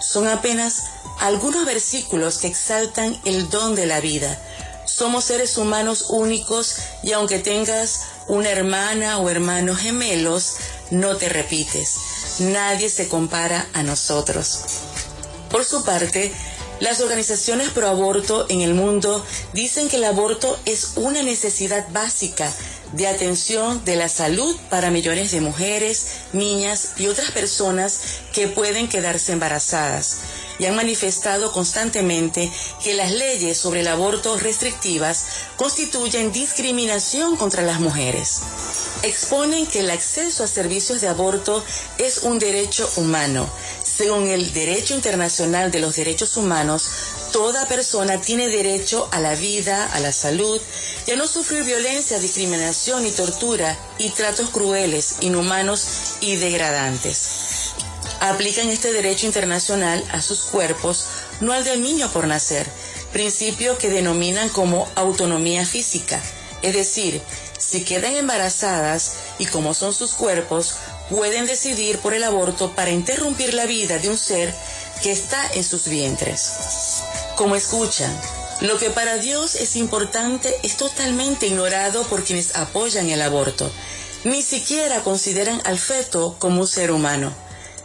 Son 0.00 0.26
apenas 0.26 0.84
algunos 1.18 1.64
versículos 1.66 2.38
que 2.38 2.46
exaltan 2.46 3.18
el 3.24 3.50
don 3.50 3.74
de 3.74 3.86
la 3.86 4.00
vida. 4.00 4.38
Somos 4.86 5.24
seres 5.24 5.56
humanos 5.56 6.06
únicos 6.08 6.76
y 7.02 7.12
aunque 7.12 7.38
tengas 7.38 8.06
una 8.26 8.50
hermana 8.50 9.18
o 9.18 9.28
hermanos 9.28 9.78
gemelos, 9.78 10.56
no 10.90 11.16
te 11.16 11.28
repites. 11.28 11.96
Nadie 12.40 12.88
se 12.88 13.08
compara 13.08 13.68
a 13.74 13.82
nosotros. 13.82 14.60
Por 15.50 15.64
su 15.64 15.84
parte, 15.84 16.32
las 16.80 17.00
organizaciones 17.00 17.70
pro 17.70 17.88
aborto 17.88 18.46
en 18.48 18.62
el 18.62 18.74
mundo 18.74 19.24
dicen 19.52 19.88
que 19.88 19.96
el 19.96 20.04
aborto 20.04 20.58
es 20.64 20.92
una 20.96 21.22
necesidad 21.22 21.86
básica 21.90 22.52
de 22.92 23.06
atención 23.06 23.84
de 23.84 23.96
la 23.96 24.08
salud 24.08 24.56
para 24.68 24.90
millones 24.90 25.30
de 25.30 25.40
mujeres, 25.40 26.06
niñas 26.32 26.92
y 26.96 27.06
otras 27.06 27.30
personas 27.30 28.00
que 28.32 28.48
pueden 28.48 28.88
quedarse 28.88 29.32
embarazadas 29.32 30.18
y 30.60 30.66
han 30.66 30.76
manifestado 30.76 31.52
constantemente 31.52 32.52
que 32.84 32.94
las 32.94 33.10
leyes 33.10 33.56
sobre 33.56 33.80
el 33.80 33.88
aborto 33.88 34.36
restrictivas 34.36 35.24
constituyen 35.56 36.32
discriminación 36.32 37.36
contra 37.36 37.62
las 37.62 37.80
mujeres. 37.80 38.40
Exponen 39.02 39.66
que 39.66 39.80
el 39.80 39.90
acceso 39.90 40.44
a 40.44 40.46
servicios 40.46 41.00
de 41.00 41.08
aborto 41.08 41.64
es 41.98 42.18
un 42.18 42.38
derecho 42.38 42.88
humano. 42.96 43.48
Según 43.82 44.28
el 44.28 44.52
derecho 44.52 44.94
internacional 44.94 45.70
de 45.70 45.80
los 45.80 45.96
derechos 45.96 46.36
humanos, 46.36 46.88
toda 47.32 47.66
persona 47.66 48.20
tiene 48.20 48.48
derecho 48.48 49.08
a 49.12 49.20
la 49.20 49.34
vida, 49.34 49.86
a 49.86 50.00
la 50.00 50.12
salud 50.12 50.60
y 51.06 51.12
a 51.12 51.16
no 51.16 51.26
sufrir 51.26 51.64
violencia, 51.64 52.18
discriminación 52.18 53.06
y 53.06 53.10
tortura 53.10 53.78
y 53.98 54.10
tratos 54.10 54.50
crueles, 54.50 55.16
inhumanos 55.20 55.86
y 56.20 56.36
degradantes 56.36 57.49
aplican 58.20 58.68
este 58.68 58.92
derecho 58.92 59.26
internacional 59.26 60.04
a 60.12 60.20
sus 60.20 60.42
cuerpos, 60.42 61.06
no 61.40 61.52
al 61.52 61.64
del 61.64 61.82
niño 61.82 62.10
por 62.12 62.26
nacer, 62.26 62.66
principio 63.12 63.78
que 63.78 63.90
denominan 63.90 64.48
como 64.50 64.88
autonomía 64.94 65.66
física. 65.66 66.22
Es 66.62 66.74
decir, 66.74 67.20
si 67.58 67.84
quedan 67.84 68.16
embarazadas 68.16 69.12
y 69.38 69.46
como 69.46 69.74
son 69.74 69.94
sus 69.94 70.12
cuerpos, 70.12 70.74
pueden 71.08 71.46
decidir 71.46 71.98
por 71.98 72.14
el 72.14 72.22
aborto 72.22 72.74
para 72.74 72.90
interrumpir 72.90 73.54
la 73.54 73.66
vida 73.66 73.98
de 73.98 74.10
un 74.10 74.18
ser 74.18 74.54
que 75.02 75.10
está 75.10 75.50
en 75.54 75.64
sus 75.64 75.88
vientres. 75.88 76.52
Como 77.36 77.56
escuchan, 77.56 78.14
lo 78.60 78.78
que 78.78 78.90
para 78.90 79.16
Dios 79.16 79.54
es 79.54 79.76
importante 79.76 80.54
es 80.62 80.76
totalmente 80.76 81.46
ignorado 81.46 82.04
por 82.04 82.22
quienes 82.22 82.56
apoyan 82.56 83.08
el 83.08 83.22
aborto. 83.22 83.70
Ni 84.24 84.42
siquiera 84.42 85.02
consideran 85.02 85.62
al 85.64 85.78
feto 85.78 86.36
como 86.38 86.60
un 86.60 86.68
ser 86.68 86.90
humano. 86.90 87.32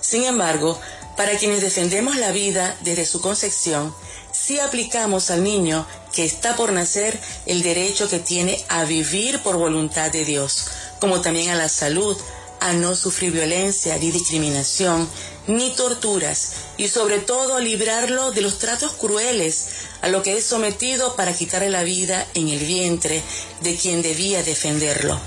Sin 0.08 0.24
embargo, 0.24 0.80
para 1.18 1.36
quienes 1.36 1.62
defendemos 1.62 2.15
la 2.18 2.32
vida 2.32 2.78
desde 2.82 3.08
su 3.08 3.22
concepción, 3.22 3.91
sí 4.32 4.60
aplicamos 4.60 5.32
al 5.32 5.44
niño 5.44 5.88
que 6.13 6.26
está 6.26 6.56
por 6.56 6.72
nacer 6.72 7.20
el 7.48 7.63
derecho 7.63 8.08
que 8.08 8.20
tiene 8.20 8.63
a 8.70 8.86
vivir 8.86 9.41
por 9.41 9.58
voluntad 9.58 10.12
de 10.12 10.24
Dios, 10.24 10.68
como 11.00 11.22
también 11.22 11.50
a 11.50 11.56
la 11.56 11.70
salud, 11.70 12.15
a 12.60 12.74
no 12.74 12.96
sufrir 12.96 13.32
violencia, 13.32 13.98
ni 13.98 14.12
discriminación, 14.12 15.10
ni 15.48 15.72
torturas, 15.72 16.52
y 16.78 16.88
sobre 16.88 17.18
todo 17.18 17.60
librarlo 17.60 18.32
de 18.32 18.41
los 18.41 18.60
tratos 18.60 18.91
crueles 18.91 19.65
a 20.04 20.08
lo 20.10 20.22
que 20.22 20.38
es 20.38 20.46
sometido 20.46 21.15
para 21.15 21.34
quitarle 21.34 21.72
la 21.72 21.84
vida 21.84 22.28
en 22.36 22.50
el 22.50 22.60
vientre 22.60 23.24
de 23.62 23.76
quien 23.76 24.04
debía 24.04 24.44
defenderlo. 24.44 25.20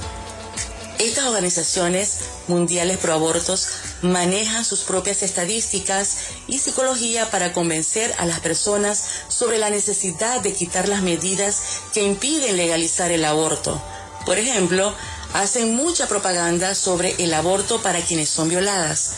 Estas 0.99 1.27
organizaciones 1.27 2.19
mundiales 2.49 2.99
pro 2.99 3.13
abortos 3.13 3.69
manejan 4.03 4.65
sus 4.65 4.81
propias 4.81 5.23
estadísticas 5.23 6.17
y 6.49 6.59
psicología 6.59 7.31
para 7.31 7.53
convencer 7.53 8.13
a 8.19 8.27
las 8.27 8.41
personas 8.41 9.05
sobre 9.29 9.59
la 9.59 9.71
necesidad 9.71 10.41
de 10.41 10.53
quitar 10.53 10.89
las 10.89 11.03
medidas 11.03 11.61
que 11.95 12.03
impiden 12.03 12.57
legalizar 12.57 13.13
el 13.13 13.25
aborto. 13.25 13.81
Por 14.27 14.39
ejemplo, 14.39 14.93
hacen 15.35 15.77
mucha 15.77 16.09
propaganda 16.09 16.75
sobre 16.75 17.15
el 17.23 17.33
aborto 17.33 17.81
para 17.81 18.01
quienes 18.01 18.29
son 18.29 18.49
violadas. 18.49 19.13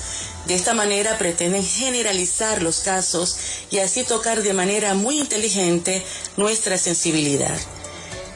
De 0.46 0.54
esta 0.54 0.74
manera 0.74 1.16
pretenden 1.16 1.64
generalizar 1.64 2.60
los 2.60 2.80
casos 2.80 3.36
y 3.70 3.78
así 3.78 4.04
tocar 4.04 4.42
de 4.42 4.52
manera 4.52 4.92
muy 4.92 5.18
inteligente 5.18 6.04
nuestra 6.36 6.76
sensibilidad. 6.76 7.56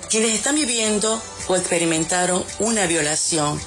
Quienes 0.09 0.33
están 0.33 0.55
viviendo 0.55 1.21
o 1.49 1.57
experimentaron 1.57 2.45
una 2.59 2.87
violación 2.87 3.61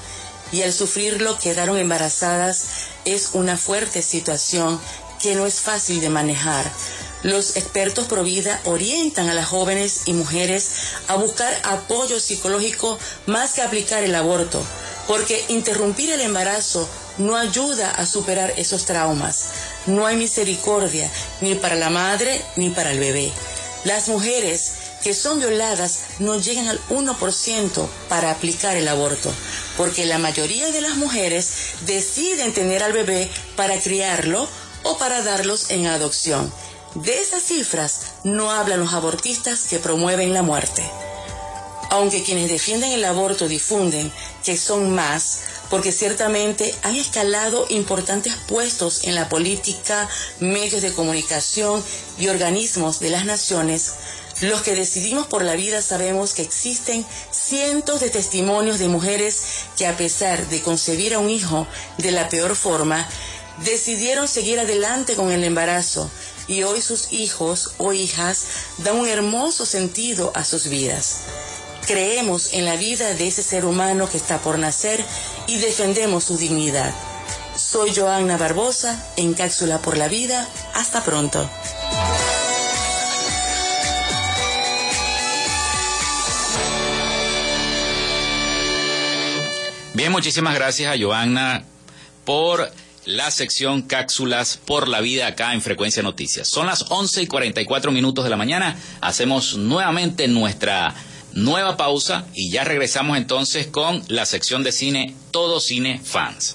y 0.52 0.62
al 0.62 0.72
sufrirlo 0.72 1.38
quedaron 1.38 1.78
embarazadas 1.78 2.64
es 3.04 3.30
una 3.34 3.56
fuerte 3.56 4.02
situación 4.02 4.80
que 5.20 5.34
no 5.34 5.46
es 5.46 5.60
fácil 5.60 6.00
de 6.00 6.08
manejar. 6.08 6.70
Los 7.22 7.56
expertos 7.56 8.06
pro 8.06 8.22
vida 8.22 8.60
orientan 8.64 9.28
a 9.28 9.34
las 9.34 9.48
jóvenes 9.48 10.02
y 10.06 10.12
mujeres 10.12 10.70
a 11.08 11.16
buscar 11.16 11.52
apoyo 11.64 12.20
psicológico 12.20 12.98
más 13.26 13.54
que 13.54 13.62
aplicar 13.62 14.04
el 14.04 14.14
aborto, 14.14 14.62
porque 15.08 15.44
interrumpir 15.48 16.10
el 16.12 16.20
embarazo 16.20 16.88
no 17.18 17.36
ayuda 17.36 17.90
a 17.90 18.06
superar 18.06 18.54
esos 18.56 18.84
traumas. 18.84 19.46
No 19.86 20.06
hay 20.06 20.16
misericordia 20.16 21.10
ni 21.40 21.56
para 21.56 21.74
la 21.74 21.90
madre 21.90 22.40
ni 22.54 22.70
para 22.70 22.92
el 22.92 23.00
bebé. 23.00 23.32
Las 23.84 24.08
mujeres 24.08 24.74
que 25.02 25.14
son 25.14 25.38
violadas 25.38 26.00
no 26.18 26.38
llegan 26.38 26.68
al 26.68 26.80
1% 26.88 27.88
para 28.08 28.30
aplicar 28.30 28.76
el 28.76 28.88
aborto, 28.88 29.32
porque 29.76 30.06
la 30.06 30.18
mayoría 30.18 30.70
de 30.72 30.80
las 30.80 30.96
mujeres 30.96 31.48
deciden 31.86 32.52
tener 32.52 32.82
al 32.82 32.92
bebé 32.92 33.30
para 33.56 33.78
criarlo 33.80 34.48
o 34.82 34.98
para 34.98 35.22
darlos 35.22 35.70
en 35.70 35.86
adopción. 35.86 36.52
De 36.94 37.20
esas 37.20 37.42
cifras 37.42 38.14
no 38.24 38.50
hablan 38.50 38.80
los 38.80 38.92
abortistas 38.92 39.66
que 39.68 39.78
promueven 39.78 40.32
la 40.32 40.42
muerte. 40.42 40.82
Aunque 41.90 42.22
quienes 42.22 42.50
defienden 42.50 42.92
el 42.92 43.04
aborto 43.04 43.48
difunden 43.48 44.12
que 44.44 44.56
son 44.56 44.94
más, 44.94 45.40
porque 45.70 45.92
ciertamente 45.92 46.74
han 46.82 46.96
escalado 46.96 47.66
importantes 47.68 48.34
puestos 48.46 49.04
en 49.04 49.14
la 49.14 49.28
política, 49.28 50.08
medios 50.40 50.82
de 50.82 50.92
comunicación 50.92 51.82
y 52.18 52.28
organismos 52.28 53.00
de 53.00 53.10
las 53.10 53.24
naciones, 53.24 53.94
los 54.40 54.62
que 54.62 54.74
decidimos 54.74 55.26
por 55.26 55.42
la 55.44 55.56
vida 55.56 55.82
sabemos 55.82 56.32
que 56.32 56.42
existen 56.42 57.04
cientos 57.30 58.00
de 58.00 58.10
testimonios 58.10 58.78
de 58.78 58.88
mujeres 58.88 59.42
que 59.76 59.86
a 59.86 59.96
pesar 59.96 60.46
de 60.48 60.62
concebir 60.62 61.14
a 61.14 61.18
un 61.18 61.28
hijo 61.28 61.66
de 61.98 62.12
la 62.12 62.28
peor 62.28 62.54
forma, 62.54 63.08
decidieron 63.64 64.28
seguir 64.28 64.60
adelante 64.60 65.16
con 65.16 65.32
el 65.32 65.42
embarazo 65.42 66.08
y 66.46 66.62
hoy 66.62 66.80
sus 66.80 67.12
hijos 67.12 67.72
o 67.78 67.92
hijas 67.92 68.44
dan 68.78 68.96
un 68.96 69.08
hermoso 69.08 69.66
sentido 69.66 70.30
a 70.34 70.44
sus 70.44 70.68
vidas. 70.68 71.16
Creemos 71.86 72.52
en 72.52 72.64
la 72.64 72.76
vida 72.76 73.14
de 73.14 73.26
ese 73.26 73.42
ser 73.42 73.64
humano 73.64 74.08
que 74.08 74.18
está 74.18 74.38
por 74.38 74.58
nacer 74.58 75.04
y 75.46 75.58
defendemos 75.58 76.24
su 76.24 76.36
dignidad. 76.36 76.94
Soy 77.56 77.92
Joanna 77.94 78.36
Barbosa 78.36 79.04
en 79.16 79.34
Cápsula 79.34 79.82
por 79.82 79.96
la 79.96 80.06
Vida. 80.06 80.48
Hasta 80.74 81.02
pronto. 81.02 81.48
Bien, 89.98 90.12
muchísimas 90.12 90.54
gracias 90.54 90.94
a 90.94 90.96
Joanna 90.96 91.64
por 92.24 92.70
la 93.04 93.32
sección 93.32 93.82
Cápsulas 93.82 94.56
por 94.56 94.86
la 94.86 95.00
Vida 95.00 95.26
acá 95.26 95.54
en 95.54 95.60
Frecuencia 95.60 96.04
Noticias. 96.04 96.46
Son 96.46 96.68
las 96.68 96.84
11 96.88 97.22
y 97.22 97.26
44 97.26 97.90
minutos 97.90 98.22
de 98.22 98.30
la 98.30 98.36
mañana. 98.36 98.78
Hacemos 99.00 99.56
nuevamente 99.56 100.28
nuestra 100.28 100.94
nueva 101.32 101.76
pausa 101.76 102.26
y 102.32 102.48
ya 102.48 102.62
regresamos 102.62 103.18
entonces 103.18 103.66
con 103.66 104.04
la 104.06 104.24
sección 104.24 104.62
de 104.62 104.70
cine 104.70 105.16
Todo 105.32 105.58
Cine 105.58 106.00
Fans. 106.04 106.54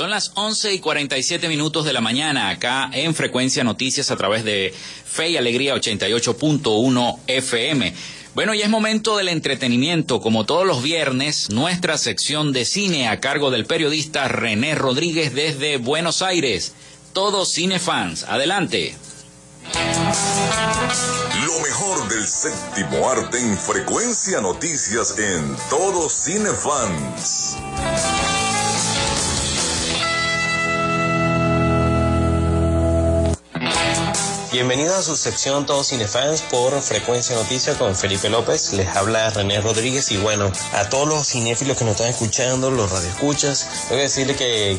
Son 0.00 0.08
las 0.08 0.32
11 0.34 0.72
y 0.72 0.78
47 0.78 1.46
minutos 1.46 1.84
de 1.84 1.92
la 1.92 2.00
mañana 2.00 2.48
acá 2.48 2.88
en 2.90 3.14
Frecuencia 3.14 3.64
Noticias 3.64 4.10
a 4.10 4.16
través 4.16 4.44
de 4.44 4.72
Fe 5.04 5.28
y 5.28 5.36
Alegría 5.36 5.74
88.1 5.74 7.18
FM. 7.26 7.92
Bueno, 8.34 8.54
ya 8.54 8.64
es 8.64 8.70
momento 8.70 9.18
del 9.18 9.28
entretenimiento. 9.28 10.22
Como 10.22 10.46
todos 10.46 10.66
los 10.66 10.82
viernes, 10.82 11.50
nuestra 11.50 11.98
sección 11.98 12.54
de 12.54 12.64
cine 12.64 13.08
a 13.08 13.20
cargo 13.20 13.50
del 13.50 13.66
periodista 13.66 14.26
René 14.26 14.74
Rodríguez 14.74 15.34
desde 15.34 15.76
Buenos 15.76 16.22
Aires. 16.22 16.72
Todos 17.12 17.52
cinefans. 17.52 18.22
Adelante. 18.22 18.96
Lo 21.44 21.60
mejor 21.60 22.08
del 22.08 22.26
séptimo 22.26 23.06
arte 23.06 23.38
en 23.38 23.58
Frecuencia 23.58 24.40
Noticias 24.40 25.18
en 25.18 25.56
Todos 25.68 26.24
Cinefans. 26.24 27.58
Bienvenidos 34.52 34.96
a 34.96 35.02
su 35.02 35.14
sección 35.14 35.64
Todos 35.64 35.90
Cinefans 35.90 36.42
por 36.42 36.82
Frecuencia 36.82 37.36
Noticias 37.36 37.76
con 37.76 37.94
Felipe 37.94 38.28
López. 38.28 38.72
Les 38.72 38.88
habla 38.96 39.30
René 39.30 39.60
Rodríguez 39.60 40.10
y 40.10 40.16
bueno, 40.16 40.50
a 40.72 40.88
todos 40.88 41.06
los 41.06 41.28
cinéfilos 41.28 41.76
que 41.76 41.84
nos 41.84 41.92
están 41.92 42.08
escuchando, 42.08 42.68
los 42.68 42.90
radioescuchas, 42.90 43.68
tengo 43.88 43.98
que 43.98 44.02
decirle 44.02 44.34
que, 44.34 44.76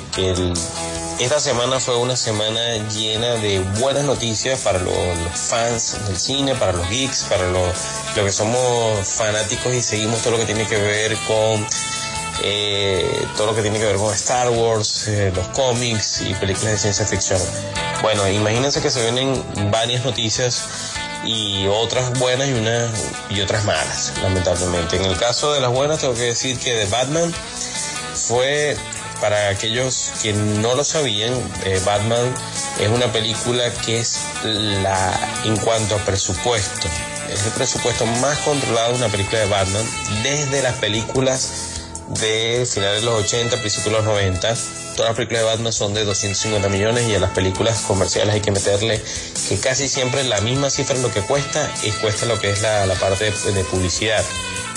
esta 1.20 1.40
semana 1.40 1.80
fue 1.80 1.96
una 1.98 2.18
semana 2.18 2.90
llena 2.90 3.36
de 3.36 3.60
buenas 3.80 4.04
noticias 4.04 4.60
para 4.60 4.80
los, 4.80 4.94
fans 5.36 6.06
del 6.06 6.18
cine, 6.18 6.54
para 6.56 6.74
los 6.74 6.90
geeks, 6.90 7.24
para 7.30 7.48
los 7.50 7.74
que 8.14 8.30
somos 8.30 9.08
fanáticos 9.08 9.74
y 9.74 9.82
seguimos 9.82 10.20
todo 10.22 10.32
lo 10.32 10.40
que 10.40 10.46
tiene 10.48 10.68
que 10.68 10.76
ver 10.76 11.18
con 11.28 11.66
eh, 12.44 13.28
todo 13.38 13.48
lo 13.48 13.56
que 13.56 13.62
tiene 13.62 13.80
que 13.80 13.86
ver 13.86 13.98
con 13.98 14.14
Star 14.14 14.50
Wars, 14.50 15.08
eh, 15.08 15.32
los 15.36 15.48
cómics 15.50 16.22
y 16.22 16.34
películas 16.36 16.72
de 16.72 16.78
ciencia 16.78 17.06
ficción. 17.06 17.42
Bueno, 18.02 18.28
imagínense 18.28 18.82
que 18.82 18.90
se 18.90 19.02
vienen 19.04 19.44
varias 19.72 20.04
noticias 20.04 20.64
y 21.24 21.68
otras 21.68 22.18
buenas 22.20 22.48
y 22.48 22.54
unas 22.54 22.90
y 23.30 23.42
otras 23.42 23.64
malas, 23.66 24.14
lamentablemente. 24.22 24.98
En 24.98 25.06
el 25.06 25.18
caso 25.18 25.54
de 25.54 25.62
las 25.62 25.72
buenas 25.72 26.00
tengo 26.00 26.14
que 26.14 26.22
decir 26.22 26.58
que 26.58 26.74
The 26.74 26.86
Batman 26.86 27.32
fue 28.14 28.76
para 29.20 29.50
aquellos 29.50 30.12
que 30.24 30.34
no 30.34 30.74
lo 30.74 30.84
sabían, 30.84 31.32
eh, 31.64 31.80
Batman 31.86 32.34
es 32.80 32.90
una 32.90 33.12
película 33.12 33.72
que 33.86 34.00
es 34.00 34.20
la 34.44 35.20
en 35.46 35.56
cuanto 35.58 35.96
a 35.96 36.00
presupuesto, 36.00 36.88
es 37.30 37.46
el 37.46 37.52
presupuesto 37.52 38.06
más 38.08 38.40
controlado 38.40 38.94
de 38.94 38.98
una 38.98 39.10
película 39.10 39.40
de 39.40 39.46
Batman 39.46 39.86
desde 40.24 40.64
las 40.64 40.74
películas 40.80 41.81
de 42.20 42.66
finales 42.66 43.02
de 43.02 43.06
los 43.06 43.24
80, 43.24 43.58
principios 43.58 43.86
de 43.86 43.92
los 43.92 44.04
90. 44.04 44.56
Todas 44.96 45.10
las 45.10 45.16
películas 45.16 45.44
de 45.44 45.48
Batman 45.48 45.74
son 45.74 45.94
de 45.94 46.04
250 46.04 46.68
millones 46.70 47.08
y 47.08 47.16
a 47.16 47.20
las 47.20 47.32
películas 47.32 47.80
comerciales 47.82 48.36
hay 48.36 48.42
que 48.42 48.52
meterle 48.52 49.02
que 49.48 49.58
casi 49.60 49.88
siempre 49.88 50.24
la 50.26 50.42
misma 50.42 50.70
cifra 50.70 50.98
lo 50.98 51.12
que 51.12 51.22
cuesta 51.22 51.72
y 51.84 51.92
cuesta 51.92 52.26
lo 52.26 52.40
que 52.40 52.50
es 52.50 52.62
la, 52.62 52.86
parte 53.00 53.32
de, 53.32 53.64
publicidad, 53.64 54.24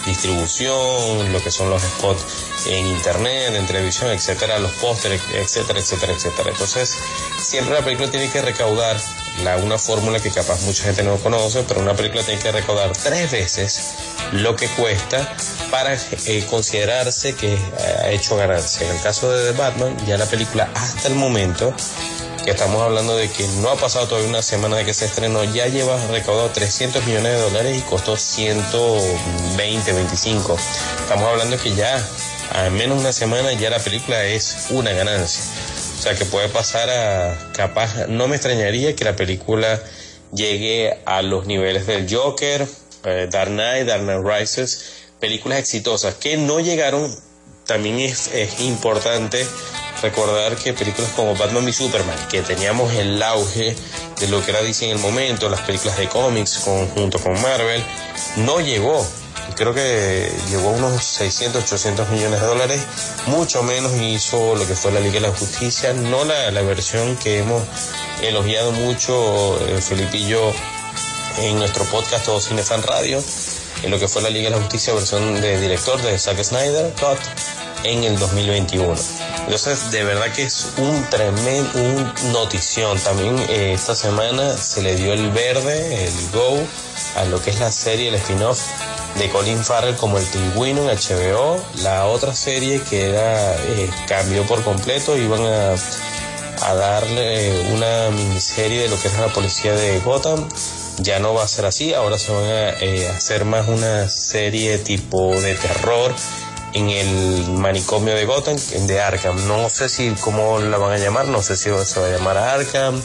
distribución, 0.07 1.33
lo 1.33 1.43
que 1.43 1.51
son 1.51 1.71
los 1.71 1.83
spots 1.83 2.25
en 2.69 2.87
internet, 2.87 3.55
en 3.55 3.67
televisión, 3.67 4.11
etcétera, 4.11 4.59
los 4.59 4.73
pósteres, 4.73 5.21
etcétera, 5.35 5.81
etcétera, 5.81 6.13
etcétera. 6.13 6.51
Entonces, 6.51 6.97
siempre 7.43 7.75
la 7.75 7.85
película 7.85 8.11
tiene 8.11 8.31
que 8.31 8.41
recaudar 8.41 8.97
la, 9.43 9.57
una 9.57 9.79
fórmula 9.79 10.21
que 10.21 10.31
capaz 10.31 10.61
mucha 10.63 10.85
gente 10.85 11.03
no 11.03 11.17
conoce, 11.17 11.65
pero 11.67 11.81
una 11.81 11.95
película 11.95 12.23
tiene 12.23 12.41
que 12.41 12.53
recaudar 12.53 12.93
tres 12.93 13.31
veces 13.31 13.95
lo 14.33 14.57
que 14.57 14.69
cuesta 14.69 15.37
para 15.71 15.95
eh, 15.95 16.47
considerarse 16.49 17.35
que 17.35 17.59
ha 18.03 18.11
hecho 18.11 18.37
ganancia. 18.37 18.89
En 18.89 18.97
el 18.97 19.03
caso 19.03 19.31
de 19.33 19.53
The 19.53 19.59
Batman, 19.59 19.97
ya 20.07 20.17
la 20.17 20.27
película 20.27 20.71
hasta 20.75 21.09
el 21.09 21.15
momento, 21.15 21.75
que 22.45 22.51
estamos 22.51 22.83
hablando 22.83 23.17
de 23.17 23.31
que 23.31 23.47
no 23.63 23.71
ha 23.71 23.77
pasado 23.77 24.07
todavía 24.07 24.29
una 24.29 24.43
semana 24.43 24.77
de 24.77 24.85
que 24.85 24.93
se 24.93 25.07
estrenó, 25.07 25.43
ya 25.45 25.67
lleva 25.67 25.97
recaudado 26.09 26.51
300 26.51 27.05
millones 27.07 27.33
de 27.33 27.41
dólares 27.41 27.79
y 27.79 27.83
costó 27.83 28.17
120, 28.17 29.93
25. 29.93 30.57
Estamos 31.01 31.29
hablando 31.29 31.59
que 31.59 31.75
ya 31.75 32.07
a 32.53 32.71
menos 32.71 33.01
una 33.01 33.13
semana 33.13 33.53
ya 33.55 33.71
la 33.71 33.79
película 33.79 34.25
es 34.25 34.67
una 34.71 34.93
ganancia. 34.93 35.43
O 35.99 36.03
sea 36.03 36.15
que 36.15 36.25
puede 36.25 36.49
pasar 36.49 36.91
a 36.91 37.53
capaz, 37.57 38.07
no 38.09 38.29
me 38.29 38.37
extrañaría 38.37 38.95
que 38.95 39.05
la 39.05 39.17
película 39.17 39.81
llegue 40.33 40.99
a 41.07 41.23
los 41.23 41.47
niveles 41.47 41.87
del 41.87 42.13
Joker, 42.13 42.67
eh, 43.05 43.29
Dark 43.31 43.51
Knight, 43.51 43.87
Dark 43.87 44.03
Knight 44.03 44.25
Rises, 44.25 45.05
películas 45.21 45.59
exitosas 45.59 46.15
que 46.17 46.37
no 46.37 46.61
llegaron, 46.61 47.15
también 47.67 47.99
es, 47.99 48.31
importante 48.61 49.47
recordar 50.03 50.57
que 50.57 50.75
películas 50.75 51.11
como 51.13 51.35
Batman 51.35 51.67
y 51.69 51.73
Superman, 51.73 52.17
que 52.31 52.43
teníamos 52.43 52.93
el 52.95 53.23
auge 53.23 53.75
de 54.21 54.29
lo 54.29 54.45
que 54.45 54.51
era 54.51 54.63
DC 54.63 54.85
en 54.85 54.93
el 54.93 54.99
momento, 54.99 55.49
las 55.49 55.63
películas 55.63 55.97
de 55.97 56.09
cómics 56.09 56.63
junto 56.95 57.19
con 57.19 57.41
Marvel, 57.41 57.83
no 58.37 58.61
llegó. 58.61 59.07
Creo 59.57 59.73
que 59.73 60.33
llegó 60.51 60.71
a 60.71 60.73
unos 60.73 61.05
600, 61.05 61.63
800 61.63 62.09
millones 62.09 62.41
de 62.41 62.47
dólares, 62.47 62.81
mucho 63.27 63.63
menos 63.63 63.93
hizo 63.95 64.57
lo 64.57 64.67
que 64.67 64.75
fue 64.75 64.91
la 64.91 65.01
Liga 65.01 65.15
de 65.15 65.21
la 65.21 65.31
Justicia, 65.31 65.93
no 65.93 66.25
la, 66.25 66.51
la 66.51 66.63
versión 66.63 67.17
que 67.17 67.39
hemos 67.39 67.63
elogiado 68.23 68.73
mucho 68.73 69.59
eh, 69.69 69.81
Felipe 69.81 70.19
y 70.19 70.29
yo 70.29 70.53
en 71.39 71.59
nuestro 71.59 71.85
podcast 71.85 72.25
Todo 72.25 72.41
Cinefan 72.41 72.83
Radio, 72.83 73.23
en 73.83 73.91
lo 73.91 73.99
que 73.99 74.09
fue 74.09 74.23
la 74.23 74.31
Liga 74.31 74.51
de 74.51 74.57
la 74.57 74.63
Justicia 74.63 74.93
versión 74.93 75.41
de 75.41 75.61
director 75.61 76.01
de 76.03 76.19
Zack 76.19 76.43
Snyder, 76.43 76.93
Cut, 76.95 77.19
en 77.85 78.03
el 78.03 78.19
2021. 78.19 78.95
Entonces, 79.45 79.91
de 79.91 80.05
verdad 80.05 80.33
que 80.33 80.45
es 80.45 80.69
un 80.79 81.05
tremendo, 81.11 81.71
un 81.75 82.33
notición. 82.33 82.99
También 83.01 83.39
eh, 83.51 83.73
esta 83.75 83.95
semana 83.95 84.57
se 84.57 84.83
le 84.83 84.97
dio 84.97 85.13
el 85.13 85.31
verde, 85.31 86.07
el 86.07 86.31
go, 86.33 86.59
a 87.17 87.25
lo 87.27 87.43
que 87.43 87.51
es 87.51 87.61
la 87.61 87.71
serie, 87.71 88.09
el 88.09 88.15
spin-off 88.15 88.61
de 89.19 89.29
Colin 89.31 89.63
Farrell 89.65 89.97
como 89.97 90.19
el 90.19 90.25
pingüino 90.27 90.89
en 90.89 90.97
HBO. 90.97 91.61
La 91.83 92.07
otra 92.07 92.35
serie 92.35 92.81
que 92.83 93.11
era, 93.11 93.55
eh, 93.55 93.91
cambió 94.07 94.45
por 94.45 94.63
completo, 94.63 95.17
iban 95.17 95.43
a, 95.43 95.75
a 96.63 96.75
darle 96.75 97.73
una 97.73 98.11
miniserie 98.11 98.83
de 98.83 98.89
lo 98.89 99.01
que 99.01 99.09
es 99.09 99.19
la 99.19 99.29
policía 99.29 99.75
de 99.75 100.01
Gotham 100.01 100.49
ya 100.99 101.19
no 101.19 101.35
va 101.35 101.45
a 101.45 101.49
ser 101.49 101.67
así, 101.67 101.93
ahora 101.93 102.19
se 102.19 102.33
van 102.33 102.45
a 102.45 102.71
eh, 102.81 103.09
hacer 103.09 103.45
más 103.45 103.69
una 103.69 104.09
serie 104.09 104.79
tipo 104.79 105.41
de 105.41 105.55
terror 105.55 106.15
en 106.73 106.91
el 106.91 107.49
manicomio 107.51 108.15
de 108.15 108.25
Gotham, 108.25 108.57
de 108.87 109.01
Arkham. 109.01 109.47
No 109.47 109.69
sé 109.69 109.89
si 109.89 110.11
cómo 110.21 110.59
la 110.61 110.79
van 110.79 110.93
a 110.93 110.99
llamar, 110.99 111.27
no 111.27 111.43
sé 111.43 111.57
si 111.57 111.71
se 111.85 112.01
va 112.01 112.07
a 112.07 112.11
llamar 112.11 112.37
Arkham, 112.37 113.01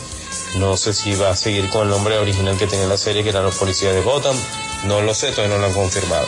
no 0.58 0.78
sé 0.78 0.94
si 0.94 1.16
va 1.16 1.32
a 1.32 1.36
seguir 1.36 1.70
con 1.70 1.84
el 1.84 1.90
nombre 1.90 2.18
original 2.18 2.58
que 2.58 2.68
tenía 2.68 2.88
la 2.88 2.98
serie, 2.98 3.24
que 3.24 3.30
era 3.30 3.42
los 3.42 3.56
policías 3.56 3.94
de 3.94 4.02
Gotham, 4.02 4.36
no 4.84 5.02
lo 5.02 5.14
sé, 5.14 5.32
todavía 5.32 5.56
no 5.56 5.62
lo 5.62 5.68
han 5.68 5.74
confirmado. 5.74 6.28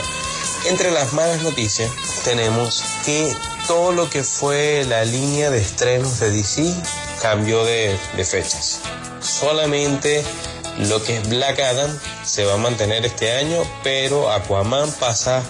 Entre 0.66 0.91
las 0.91 1.14
malas 1.14 1.41
noticias 1.41 1.89
tenemos 2.24 2.84
que 3.06 3.36
todo 3.68 3.91
lo 3.91 4.10
que 4.10 4.24
fue 4.24 4.86
la 4.88 5.06
línea 5.06 5.49
de 5.49 5.60
estrenos 5.60 6.20
de 6.20 6.32
DC 6.32 6.74
cambió 7.22 7.66
de, 7.66 7.97
de 8.16 8.26
fechas. 8.26 8.80
Solamente 9.22 10.24
lo 10.80 11.04
que 11.04 11.18
es 11.18 11.30
Black 11.30 11.60
Adam 11.60 11.99
se 12.24 12.45
va 12.45 12.54
a 12.54 12.58
mantener 12.58 13.06
este 13.06 13.32
año, 13.32 13.64
pero 13.84 14.32
Aquaman 14.32 14.91
pasa 14.93 15.43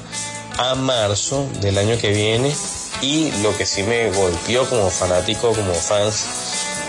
a 0.58 0.76
marzo 0.76 1.48
del 1.62 1.78
año 1.78 1.98
que 1.98 2.10
viene 2.12 2.54
y 3.02 3.32
lo 3.42 3.56
que 3.58 3.66
sí 3.66 3.84
me 3.84 4.12
golpeó 4.12 4.68
como 4.70 4.90
fanático, 4.90 5.54
como 5.54 5.74
fans, 5.74 6.26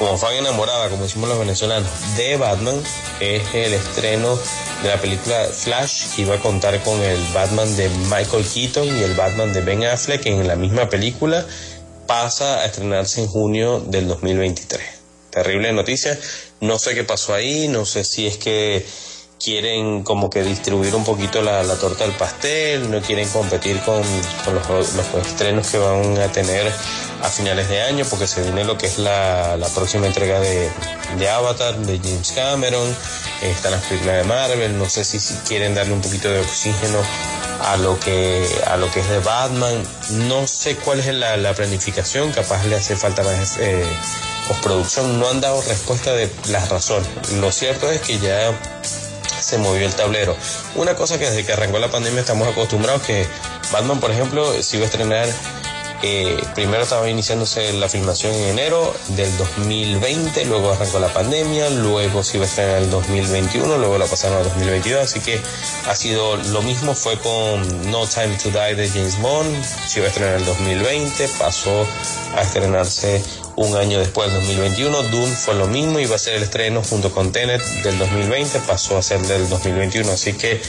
como 0.03 0.19
fan 0.19 0.35
enamorada, 0.35 0.89
como 0.89 1.05
decimos 1.05 1.29
los 1.29 1.39
venezolanos, 1.39 1.89
de 2.17 2.37
Batman 2.37 2.75
es 3.21 3.55
el 3.55 3.73
estreno 3.73 4.37
de 4.83 4.89
la 4.89 5.01
película 5.01 5.45
Flash 5.45 6.17
que 6.17 6.23
iba 6.23 6.35
a 6.35 6.39
contar 6.41 6.83
con 6.83 7.01
el 7.01 7.25
Batman 7.33 7.77
de 7.77 7.89
Michael 8.11 8.45
Keaton 8.45 8.85
y 8.85 9.05
el 9.05 9.15
Batman 9.15 9.53
de 9.53 9.61
Ben 9.61 9.85
Affleck 9.85 10.27
en 10.27 10.49
la 10.49 10.57
misma 10.57 10.89
película 10.89 11.47
pasa 12.09 12.63
a 12.63 12.65
estrenarse 12.65 13.21
en 13.21 13.29
junio 13.29 13.79
del 13.79 14.09
2023. 14.09 14.83
Terrible 15.31 15.73
noticia. 15.73 16.19
No 16.61 16.81
sé 16.81 16.97
qué 16.97 17.05
pasó 17.05 17.33
ahí, 17.33 17.69
no 17.69 17.85
sé 17.85 18.03
si 18.03 18.27
es 18.27 18.39
que 18.39 18.85
quieren 19.43 20.05
como 20.05 20.31
que 20.31 20.43
distribuir 20.43 20.95
un 20.95 21.05
poquito 21.05 21.43
la, 21.43 21.63
torta 21.77 22.05
del 22.05 22.15
pastel, 22.15 22.91
no 22.91 23.01
quieren 23.01 23.29
competir 23.29 23.81
con, 23.81 24.03
los, 24.55 25.27
estrenos 25.27 25.69
que 25.69 25.79
van 25.79 26.19
a 26.19 26.31
tener 26.31 26.73
a 27.23 27.29
finales 27.29 27.69
de 27.69 27.83
año, 27.83 28.05
porque 28.09 28.27
se 28.27 28.43
viene 28.43 28.65
lo 28.65 28.79
que 28.79 28.87
es 28.87 28.99
la, 28.99 29.57
próxima 29.75 30.07
entrega 30.07 30.39
de, 30.39 30.71
Avatar, 31.29 31.77
de 31.79 31.99
James 31.99 32.33
Cameron, 32.33 32.97
están 33.43 33.73
las 33.73 33.83
películas 33.85 34.19
de 34.19 34.25
Marvel, 34.25 34.79
no 34.79 34.89
sé 34.89 35.05
si, 35.05 35.19
quieren 35.49 35.75
darle 35.75 35.95
un 35.95 36.01
poquito 36.01 36.31
de 36.31 36.41
oxígeno 36.41 36.99
a 37.65 37.77
lo 37.77 37.99
que 38.01 38.45
a 38.67 38.77
lo 38.77 38.91
que 38.91 39.01
es 39.01 39.09
de 39.09 39.21
Batman, 39.21 39.83
no 40.29 40.47
sé 40.47 40.77
cuál 40.77 41.01
es 41.01 41.07
la, 41.07 41.55
planificación, 41.55 42.31
capaz 42.33 42.65
le 42.67 42.77
hace 42.77 42.97
falta 42.97 43.23
más 43.23 43.57
eh, 43.59 43.85
postproducción, 44.49 45.19
no 45.19 45.29
han 45.29 45.41
dado 45.41 45.61
respuesta 45.63 46.13
de 46.13 46.31
las 46.49 46.69
razones. 46.69 47.09
Lo 47.41 47.53
cierto 47.53 47.91
es 47.91 48.01
que 48.01 48.19
ya 48.19 48.59
se 49.43 49.59
movió 49.59 49.87
el 49.87 49.95
tablero. 49.95 50.37
Una 50.75 50.95
cosa 50.95 51.19
que 51.19 51.27
desde 51.27 51.45
que 51.45 51.53
arrancó 51.53 51.79
la 51.79 51.91
pandemia 51.91 52.21
estamos 52.21 52.49
acostumbrados 52.49 53.03
que 53.03 53.27
Batman, 53.73 54.01
por 54.01 54.11
ejemplo, 54.11 54.63
se 54.63 54.77
iba 54.77 54.85
a 54.85 54.89
estrenar, 54.89 55.29
eh, 56.05 56.43
primero 56.57 56.83
estaba 56.83 57.09
iniciándose 57.09 57.73
la 57.75 57.89
filmación 57.89 58.35
en 58.35 58.49
enero 58.49 58.93
del 59.09 59.37
2020, 59.37 60.45
luego 60.47 60.73
arrancó 60.73 60.99
la 60.99 61.13
pandemia, 61.13 61.71
luego 61.71 62.25
se 62.25 62.39
iba 62.39 62.47
a 62.47 62.49
estrenar 62.49 62.79
en 62.79 62.85
el 62.85 62.91
2021, 62.91 63.79
luego 63.79 63.99
la 63.99 64.07
pasaron 64.07 64.39
al 64.39 64.45
2022, 64.45 65.01
así 65.01 65.21
que 65.21 65.41
ha 65.87 65.95
sido 65.95 66.37
lo 66.37 66.63
mismo, 66.63 66.95
fue 66.95 67.19
con 67.19 67.91
No 67.91 68.07
Time 68.07 68.37
to 68.43 68.51
Die 68.51 68.75
de 68.75 68.89
James 68.89 69.21
Bond, 69.21 69.65
se 69.65 70.01
iba 70.01 70.07
a 70.07 70.09
estrenar 70.09 70.35
en 70.35 70.41
el 70.41 70.47
2020, 70.47 71.29
pasó 71.39 71.87
a 72.35 72.43
estrenarse 72.43 73.23
un 73.57 73.77
año 73.77 73.99
después, 73.99 74.33
del 74.33 74.41
2021, 74.41 75.03
Doom 75.05 75.33
fue 75.35 75.55
lo 75.55 75.67
mismo, 75.67 75.99
iba 75.99 76.17
a 76.17 76.19
ser 76.19 76.35
el 76.35 76.43
estreno 76.43 76.83
junto 76.83 77.13
con 77.13 77.33
Tenet 77.33 77.63
del 77.83 77.99
2020, 77.99 78.61
pasó 78.61 78.97
a 78.97 79.03
ser 79.03 79.21
del 79.23 79.49
2021. 79.49 80.11
Así 80.11 80.33
que 80.33 80.61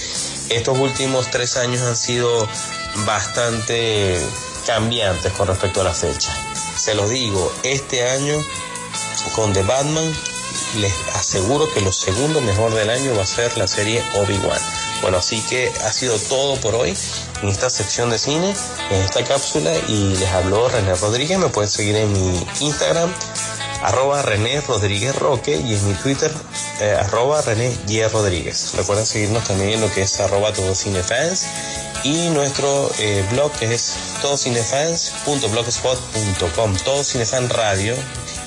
estos 0.50 0.78
últimos 0.78 1.30
tres 1.32 1.58
años 1.58 1.82
han 1.82 1.96
sido 1.96 2.48
bastante 3.06 4.20
cambiantes 4.66 5.32
con 5.34 5.48
respecto 5.48 5.82
a 5.82 5.84
la 5.84 5.94
fecha. 5.94 6.36
Se 6.78 6.94
los 6.96 7.10
digo, 7.10 7.52
este 7.64 8.10
año 8.10 8.36
con 9.36 9.54
The 9.54 9.64
Batman 9.64 10.14
les 10.78 10.94
aseguro 11.16 11.72
que 11.74 11.82
lo 11.82 11.92
segundo 11.92 12.42
mejor 12.42 12.74
del 12.74 12.90
año 12.90 13.16
va 13.16 13.24
a 13.24 13.28
ser 13.28 13.58
la 13.58 13.68
serie 13.68 14.04
Obi-Wan. 14.16 14.60
Bueno, 15.02 15.18
así 15.18 15.42
que 15.42 15.72
ha 15.84 15.92
sido 15.92 16.18
todo 16.18 16.56
por 16.58 16.76
hoy 16.76 16.96
en 17.44 17.50
esta 17.50 17.70
sección 17.70 18.10
de 18.10 18.18
cine, 18.18 18.56
en 18.90 19.02
esta 19.02 19.24
cápsula 19.24 19.72
y 19.88 20.16
les 20.16 20.30
habló 20.30 20.68
René 20.70 20.96
Rodríguez. 20.96 21.38
Me 21.38 21.50
pueden 21.50 21.70
seguir 21.70 21.96
en 21.98 22.12
mi 22.12 22.44
Instagram, 22.62 23.14
arroba 23.84 24.22
René 24.22 24.62
Rodríguez 24.62 25.14
Roque 25.16 25.58
y 25.58 25.74
en 25.76 25.88
mi 25.88 25.94
Twitter, 25.96 26.32
eh, 26.80 26.96
arroba 26.98 27.42
René 27.42 27.76
G. 27.86 28.10
Rodríguez. 28.10 28.72
Recuerden 28.78 29.06
seguirnos 29.06 29.44
también 29.44 29.72
en 29.72 29.82
lo 29.82 29.92
que 29.92 30.04
es 30.04 30.22
arroba 30.22 30.54
todo 30.54 30.74
cinefans 30.74 31.48
y 32.04 32.30
nuestro 32.30 32.90
eh, 33.00 33.26
blog 33.32 33.52
que 33.52 33.74
es 33.74 33.96
todocinefans.blogspot.com, 34.22 36.78
todo 36.86 37.04
cinefan 37.04 37.50
radio. 37.50 37.94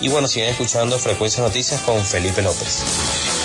Y 0.01 0.09
bueno, 0.09 0.27
siguen 0.27 0.49
escuchando 0.49 0.99
Frecuencia 0.99 1.43
Noticias 1.43 1.83
con 1.83 2.03
Felipe 2.05 2.41
López. 2.41 3.36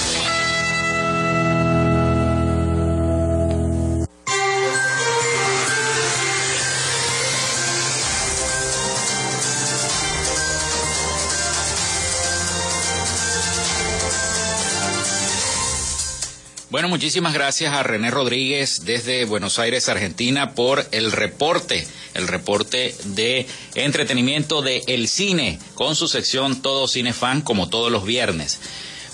Muchísimas 16.92 17.34
gracias 17.34 17.74
a 17.74 17.84
René 17.84 18.12
Rodríguez 18.12 18.84
desde 18.84 19.24
Buenos 19.24 19.60
Aires, 19.60 19.88
Argentina, 19.88 20.52
por 20.52 20.86
el 20.92 21.14
reporte, 21.14 21.88
el 22.16 22.28
reporte 22.28 22.94
de 23.06 23.48
entretenimiento 23.76 24.62
de 24.62 24.84
El 24.88 25.08
Cine, 25.08 25.58
con 25.74 25.96
su 25.96 26.10
sección 26.10 26.62
Todo 26.62 26.90
Cine 26.90 27.14
Fan, 27.14 27.44
como 27.44 27.70
todos 27.70 27.94
los 27.94 28.04
viernes. 28.04 28.60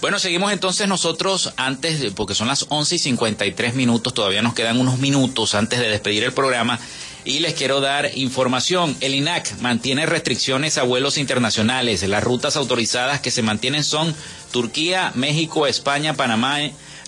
Bueno, 0.01 0.17
seguimos 0.17 0.51
entonces 0.51 0.87
nosotros 0.87 1.53
antes, 1.55 2.03
porque 2.15 2.33
son 2.33 2.47
las 2.47 2.65
11 2.69 2.95
y 2.95 2.99
53 2.99 3.75
minutos, 3.75 4.11
todavía 4.15 4.41
nos 4.41 4.55
quedan 4.55 4.79
unos 4.79 4.97
minutos 4.97 5.53
antes 5.53 5.79
de 5.79 5.87
despedir 5.87 6.23
el 6.23 6.33
programa. 6.33 6.79
Y 7.25 7.41
les 7.41 7.53
quiero 7.53 7.79
dar 7.79 8.09
información. 8.15 8.97
El 9.01 9.13
INAC 9.13 9.59
mantiene 9.59 10.07
restricciones 10.07 10.79
a 10.79 10.83
vuelos 10.83 11.17
internacionales. 11.19 12.01
Las 12.07 12.23
rutas 12.23 12.55
autorizadas 12.55 13.19
que 13.19 13.31
se 13.31 13.43
mantienen 13.43 13.83
son 13.83 14.15
Turquía, 14.51 15.11
México, 15.13 15.67
España, 15.67 16.13
Panamá, 16.13 16.59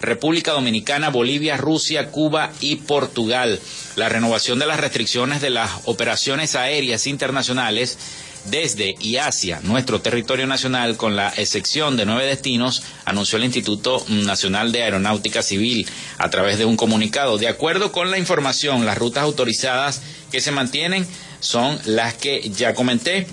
República 0.02 0.52
Dominicana, 0.52 1.10
Bolivia, 1.10 1.58
Rusia, 1.58 2.12
Cuba 2.12 2.52
y 2.62 2.78
Portugal. 2.78 3.60
La 3.96 4.10
renovación 4.10 4.60
de 4.60 4.66
las 4.66 4.80
restricciones 4.80 5.42
de 5.42 5.50
las 5.50 5.72
operaciones 5.86 6.56
aéreas 6.56 7.08
internacionales 7.08 7.98
desde 8.46 8.96
y 9.00 9.18
hacia 9.18 9.60
nuestro 9.62 10.02
territorio 10.02 10.48
nacional, 10.48 10.98
con 10.98 11.16
la 11.16 11.30
excepción 11.36 11.98
de 11.98 12.06
nueve 12.06 12.26
destinos, 12.26 12.84
anunció 13.06 13.38
el 13.38 13.44
Instituto 13.44 14.04
Nacional 14.08 14.72
de 14.72 14.84
Aeronáutica 14.84 15.42
Civil 15.42 15.88
a 16.18 16.30
través 16.30 16.58
de 16.58 16.66
un 16.66 16.78
comunicado. 16.78 17.38
De 17.38 17.48
acuerdo 17.48 17.92
con 17.92 18.12
la 18.12 18.18
información, 18.18 18.86
las 18.86 18.98
rutas 18.98 19.24
autorizadas 19.24 20.02
que 20.32 20.42
se 20.42 20.52
mantienen 20.52 21.06
son 21.40 21.80
las 21.86 22.14
que 22.14 22.50
ya 22.50 22.74
comenté. 22.74 23.28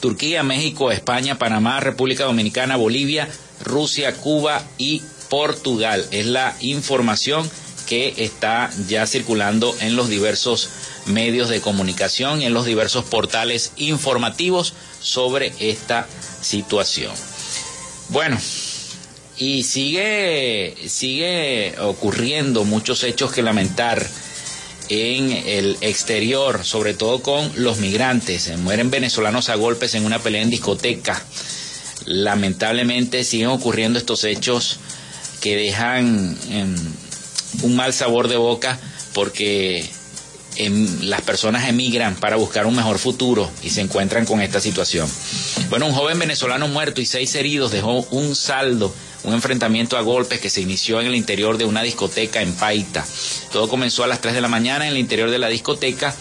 Turquía, 0.00 0.42
México, 0.42 0.90
España, 0.90 1.38
Panamá, 1.38 1.80
República 1.80 2.24
Dominicana, 2.24 2.76
Bolivia, 2.76 3.28
Rusia, 3.64 4.14
Cuba 4.14 4.62
y 4.76 5.02
Portugal. 5.28 6.06
Es 6.10 6.26
la 6.26 6.56
información 6.60 7.50
que 7.86 8.14
está 8.18 8.70
ya 8.88 9.06
circulando 9.06 9.74
en 9.80 9.96
los 9.96 10.08
diversos 10.08 10.68
medios 11.06 11.48
de 11.48 11.60
comunicación 11.60 12.42
y 12.42 12.46
en 12.46 12.54
los 12.54 12.66
diversos 12.66 13.04
portales 13.04 13.72
informativos 13.76 14.74
sobre 15.00 15.52
esta 15.60 16.06
situación. 16.40 17.12
Bueno, 18.08 18.38
y 19.38 19.62
sigue, 19.62 20.76
sigue 20.88 21.74
ocurriendo 21.80 22.64
muchos 22.64 23.04
hechos 23.04 23.32
que 23.32 23.42
lamentar 23.42 24.06
en 24.88 25.32
el 25.32 25.76
exterior, 25.80 26.64
sobre 26.64 26.94
todo 26.94 27.22
con 27.22 27.50
los 27.56 27.78
migrantes. 27.78 28.56
Mueren 28.58 28.90
venezolanos 28.90 29.48
a 29.48 29.56
golpes 29.56 29.94
en 29.94 30.04
una 30.04 30.20
pelea 30.20 30.42
en 30.42 30.50
discoteca. 30.50 31.22
Lamentablemente 32.04 33.24
siguen 33.24 33.48
ocurriendo 33.48 33.98
estos 33.98 34.24
hechos 34.24 34.78
que 35.40 35.56
dejan 35.56 36.36
em, 36.50 36.74
un 37.62 37.76
mal 37.76 37.92
sabor 37.92 38.28
de 38.28 38.36
boca 38.36 38.78
porque 39.12 39.88
em, 40.56 41.02
las 41.02 41.22
personas 41.22 41.68
emigran 41.68 42.14
para 42.16 42.36
buscar 42.36 42.66
un 42.66 42.76
mejor 42.76 42.98
futuro 42.98 43.50
y 43.62 43.70
se 43.70 43.80
encuentran 43.80 44.26
con 44.26 44.40
esta 44.40 44.60
situación. 44.60 45.08
Bueno, 45.70 45.86
un 45.86 45.92
joven 45.92 46.18
venezolano 46.18 46.68
muerto 46.68 47.00
y 47.00 47.06
seis 47.06 47.34
heridos 47.34 47.72
dejó 47.72 48.02
un 48.10 48.34
saldo 48.34 48.94
un 49.26 49.34
enfrentamiento 49.34 49.96
a 49.96 50.02
golpes 50.02 50.40
que 50.40 50.48
se 50.48 50.60
inició 50.60 51.00
en 51.00 51.08
el 51.08 51.16
interior 51.16 51.58
de 51.58 51.64
una 51.64 51.82
discoteca 51.82 52.40
en 52.40 52.52
Paita. 52.54 53.04
Todo 53.52 53.68
comenzó 53.68 54.04
a 54.04 54.06
las 54.06 54.20
3 54.20 54.34
de 54.34 54.40
la 54.40 54.48
mañana 54.48 54.86
en 54.86 54.92
el 54.92 54.98
interior 54.98 55.30
de 55.30 55.38
la 55.38 55.48
discoteca, 55.48 56.14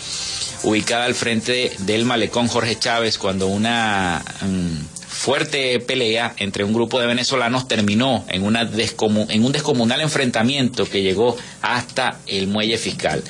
ubicada 0.63 1.05
al 1.05 1.13
frente 1.13 1.71
del 1.79 2.03
malecón 2.05 2.47
Jorge 2.47 2.77
Chávez, 2.79 3.19
cuando 3.19 3.47
una 3.47 4.23
mm, 4.41 4.94
fuerte 5.25 5.79
pelea 5.79 6.35
entre 6.37 6.63
un 6.63 6.71
grupo 6.71 6.99
de 6.99 7.07
venezolanos 7.07 7.67
terminó 7.67 8.23
en, 8.29 8.43
una 8.43 8.61
en 8.61 9.43
un 9.43 9.51
descomunal 9.51 10.01
enfrentamiento 10.01 10.87
que 10.87 11.01
llegó 11.01 11.35
hasta 11.63 12.19
el 12.27 12.45
muelle 12.45 12.77
fiscal. 12.77 13.23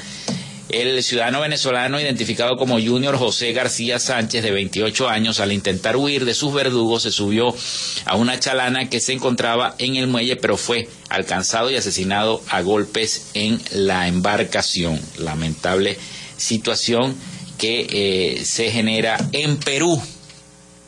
El 0.68 1.02
ciudadano 1.04 1.40
venezolano 1.40 1.98
identificado 1.98 2.58
como 2.58 2.82
Junior 2.82 3.16
José 3.16 3.54
García 3.54 3.98
Sánchez, 3.98 4.44
de 4.44 4.52
28 4.52 5.08
años, 5.08 5.40
al 5.40 5.54
intentar 5.54 5.96
huir 5.96 6.26
de 6.26 6.34
sus 6.34 6.54
verdugos, 6.54 7.04
se 7.04 7.14
subió 7.14 7.56
a 8.04 8.18
una 8.18 8.42
chalana 8.42 8.90
que 8.90 9.00
se 9.00 9.14
encontraba 9.14 9.76
en 9.78 9.96
el 9.96 10.08
muelle, 10.08 10.36
pero 10.36 10.58
fue 10.58 10.90
alcanzado 11.08 11.72
y 11.72 11.78
asesinado 11.78 12.42
a 12.50 12.60
golpes 12.60 13.28
en 13.36 13.62
la 13.72 14.10
embarcación. 14.10 15.00
Lamentable 15.18 15.98
situación 16.36 17.16
que 17.58 17.88
eh, 18.38 18.44
se 18.44 18.70
genera 18.70 19.18
en 19.32 19.56
Perú 19.56 20.02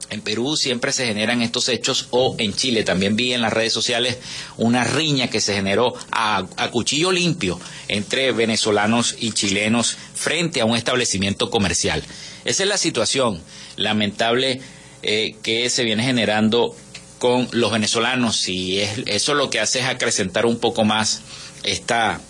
en 0.10 0.22
Perú 0.22 0.56
siempre 0.56 0.92
se 0.92 1.06
generan 1.06 1.42
estos 1.42 1.70
hechos 1.70 2.08
o 2.12 2.36
en 2.38 2.54
Chile. 2.54 2.84
También 2.84 3.16
vi 3.16 3.34
en 3.34 3.42
las 3.42 3.54
redes 3.54 3.74
sociales 3.74 4.18
una 4.58 4.84
riña 4.84 5.30
que 5.30 5.42
se 5.42 5.54
generó 5.54 5.94
a, 6.12 6.46
cuchillo 6.72 7.12
limpio 7.12 7.60
entre 7.88 8.32
venezolanos 8.32 9.16
y 9.20 9.32
chilenos 9.32 9.98
frente 10.14 10.62
a 10.62 10.66
un 10.66 10.78
establecimiento 10.78 11.50
comercial. 11.50 12.04
Esa 12.46 12.64
es 12.64 12.70
la 12.70 12.78
situación 12.78 13.42
lamentable 13.76 14.62
eh, 15.04 15.36
que 15.44 15.70
se 15.70 15.84
viene 15.84 16.04
generando 16.04 16.76
con 17.20 17.48
los 17.52 17.72
venezolanos 17.72 18.48
y 18.48 18.80
es, 18.80 19.00
eso 19.08 19.34
lo 19.34 19.50
que 19.50 19.60
hace 19.60 19.80
es 19.80 19.86
acrecentar 19.86 20.46
un 20.46 20.60
poco 20.60 20.84
más 20.86 21.22
esta, 21.64 22.22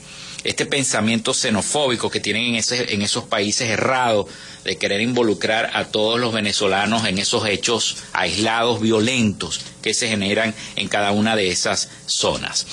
este 0.43 0.65
pensamiento 0.65 1.33
xenofóbico 1.33 2.09
que 2.09 2.19
tienen 2.19 2.45
en, 2.45 2.55
ese, 2.55 2.93
en 2.93 3.01
esos 3.01 3.25
países 3.25 3.69
errados 3.69 4.27
de 4.63 4.77
querer 4.77 5.01
involucrar 5.01 5.71
a 5.73 5.85
todos 5.85 6.19
los 6.19 6.33
venezolanos 6.33 7.07
en 7.07 7.17
esos 7.17 7.47
hechos 7.47 7.97
aislados, 8.13 8.81
violentos 8.81 9.61
que 9.81 9.93
se 9.93 10.09
generan 10.09 10.53
en 10.75 10.88
cada 10.89 11.11
una 11.11 11.35
de 11.35 11.49
esas 11.49 11.89
zonas. 12.05 12.65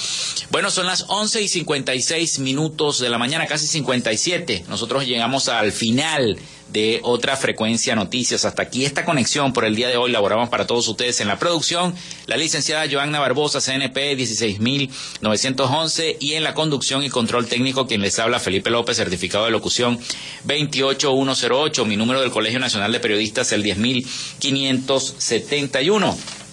Bueno, 0.50 0.70
son 0.70 0.86
las 0.86 1.04
11 1.08 1.42
y 1.42 1.48
56 1.48 2.40
minutos 2.40 2.98
de 2.98 3.08
la 3.08 3.18
mañana, 3.18 3.46
casi 3.46 3.66
57. 3.66 4.64
Nosotros 4.68 5.06
llegamos 5.06 5.48
al 5.48 5.72
final 5.72 6.38
de 6.74 7.00
otra 7.04 7.36
frecuencia 7.36 7.94
noticias. 7.94 8.44
Hasta 8.44 8.62
aquí 8.62 8.84
esta 8.84 9.04
conexión 9.04 9.52
por 9.52 9.64
el 9.64 9.76
día 9.76 9.86
de 9.88 9.96
hoy. 9.96 10.10
Laboramos 10.10 10.48
para 10.48 10.66
todos 10.66 10.88
ustedes 10.88 11.20
en 11.20 11.28
la 11.28 11.38
producción. 11.38 11.94
La 12.26 12.36
licenciada 12.36 12.84
Joanna 12.90 13.20
Barbosa, 13.20 13.60
CNP 13.60 14.16
16911 14.16 16.16
y 16.18 16.32
en 16.34 16.42
la 16.42 16.52
conducción 16.52 17.04
y 17.04 17.10
control 17.10 17.46
técnico 17.46 17.86
quien 17.86 18.02
les 18.02 18.18
habla 18.18 18.40
Felipe 18.40 18.70
López, 18.70 18.96
certificado 18.96 19.44
de 19.44 19.52
locución 19.52 20.00
28108. 20.44 21.84
Mi 21.84 21.96
número 21.96 22.20
del 22.20 22.32
Colegio 22.32 22.58
Nacional 22.58 22.90
de 22.90 22.98
Periodistas 22.98 23.52
el 23.52 23.62
10571. 23.62 26.43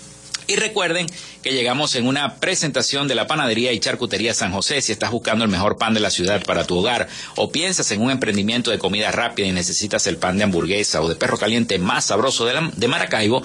Y 0.52 0.58
recuerden 0.58 1.08
que 1.44 1.54
llegamos 1.54 1.96
en 1.96 2.06
una 2.06 2.36
presentación 2.36 3.08
de 3.08 3.16
la 3.16 3.26
panadería 3.26 3.72
y 3.72 3.80
charcutería 3.80 4.34
San 4.34 4.52
José. 4.52 4.82
Si 4.82 4.92
estás 4.92 5.10
buscando 5.10 5.46
el 5.46 5.50
mejor 5.50 5.78
pan 5.78 5.94
de 5.94 6.02
la 6.02 6.10
ciudad 6.10 6.44
para 6.44 6.68
tu 6.68 6.78
hogar 6.78 7.08
o 7.38 7.54
piensas 7.54 7.90
en 7.92 8.02
un 8.02 8.12
emprendimiento 8.12 8.70
de 8.70 8.78
comida 8.78 9.12
rápida 9.12 9.48
y 9.48 9.54
necesitas 9.54 10.08
el 10.08 10.18
pan 10.18 10.38
de 10.38 10.44
hamburguesa 10.44 11.02
o 11.02 11.08
de 11.08 11.16
perro 11.16 11.38
caliente 11.38 11.80
más 11.80 12.04
sabroso 12.04 12.44
de, 12.44 12.70
de 12.76 12.88
Maracaibo, 12.90 13.42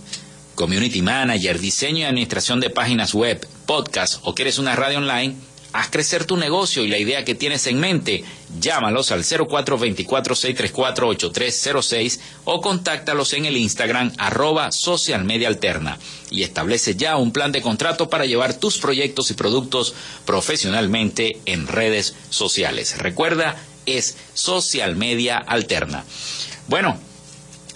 community 0.55 1.01
manager, 1.01 1.59
diseño 1.59 1.99
y 1.99 2.03
administración 2.03 2.61
de 2.61 2.69
páginas 2.69 3.13
web, 3.13 3.45
podcast 3.65 4.21
o 4.23 4.33
quieres 4.33 4.57
una 4.57 4.73
radio 4.75 4.99
online, 4.99 5.35
haz 5.73 5.89
crecer 5.89 6.23
tu 6.23 6.37
negocio 6.37 6.85
y 6.85 6.87
la 6.87 6.97
idea 6.97 7.25
que 7.25 7.35
tienes 7.35 7.67
en 7.67 7.81
mente, 7.81 8.23
llámalos 8.61 9.11
al 9.11 9.25
0424-634-8306 9.25 12.19
o 12.45 12.61
contáctalos 12.61 13.33
en 13.33 13.43
el 13.45 13.57
Instagram 13.57 14.13
arroba 14.17 14.71
social 14.71 15.25
media 15.25 15.49
alterna 15.49 15.99
y 16.31 16.43
establece 16.43 16.95
ya 16.95 17.17
un 17.17 17.33
plan 17.33 17.51
de 17.51 17.61
contrato 17.61 18.09
para 18.09 18.25
llevar 18.25 18.53
tus 18.53 18.77
proyectos 18.77 19.29
y 19.29 19.33
productos 19.33 19.93
profesionalmente 20.25 21.41
en 21.45 21.67
redes 21.67 22.15
sociales. 22.29 22.97
Recuerda, 22.99 23.61
es 23.85 24.15
social 24.33 24.95
media 24.95 25.37
alterna. 25.37 26.05
Bueno, 26.69 26.97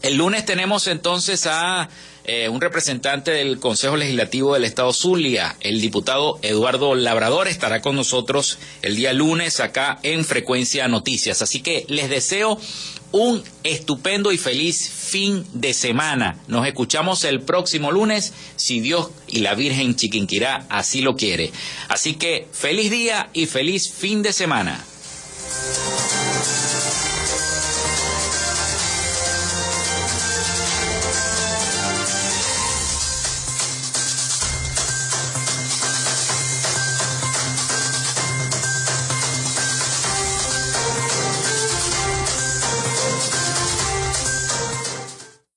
el 0.08 0.16
lunes 0.16 0.46
tenemos 0.46 0.88
entonces 0.88 1.48
a 1.48 1.90
eh, 2.24 2.48
un 2.48 2.62
representante 2.62 3.32
del 3.32 3.60
Consejo 3.60 3.98
Legislativo 3.98 4.54
del 4.54 4.64
Estado 4.64 4.94
Zulia, 4.94 5.58
el 5.60 5.82
diputado 5.82 6.40
Eduardo 6.44 6.96
Labrador, 6.96 7.50
estará 7.50 7.82
con 7.82 7.98
nosotros 7.98 8.58
el 8.84 8.96
día 8.96 9.12
lunes 9.12 9.60
acá 9.60 10.00
en 10.04 10.24
Frecuencia 10.24 10.88
Noticias. 10.88 11.42
Así 11.42 11.60
que 11.60 11.86
les 11.90 12.10
deseo 12.10 12.58
un 13.12 13.44
estupendo 13.66 14.32
y 14.32 14.38
feliz 14.38 14.90
fin 14.90 15.46
de 15.52 15.74
semana. 15.74 16.38
Nos 16.48 16.66
escuchamos 16.66 17.26
el 17.26 17.42
próximo 17.42 17.92
lunes, 17.92 18.32
si 18.56 18.80
Dios 18.80 19.10
y 19.28 19.40
la 19.40 19.56
Virgen 19.56 19.98
Chiquinquirá 19.98 20.66
así 20.70 21.02
lo 21.02 21.18
quiere. 21.18 21.52
Así 21.90 22.14
que 22.14 22.48
feliz 22.54 22.92
día 22.92 23.30
y 23.34 23.46
feliz 23.46 23.92
fin 23.92 24.24
de 24.24 24.32
semana. 24.32 24.86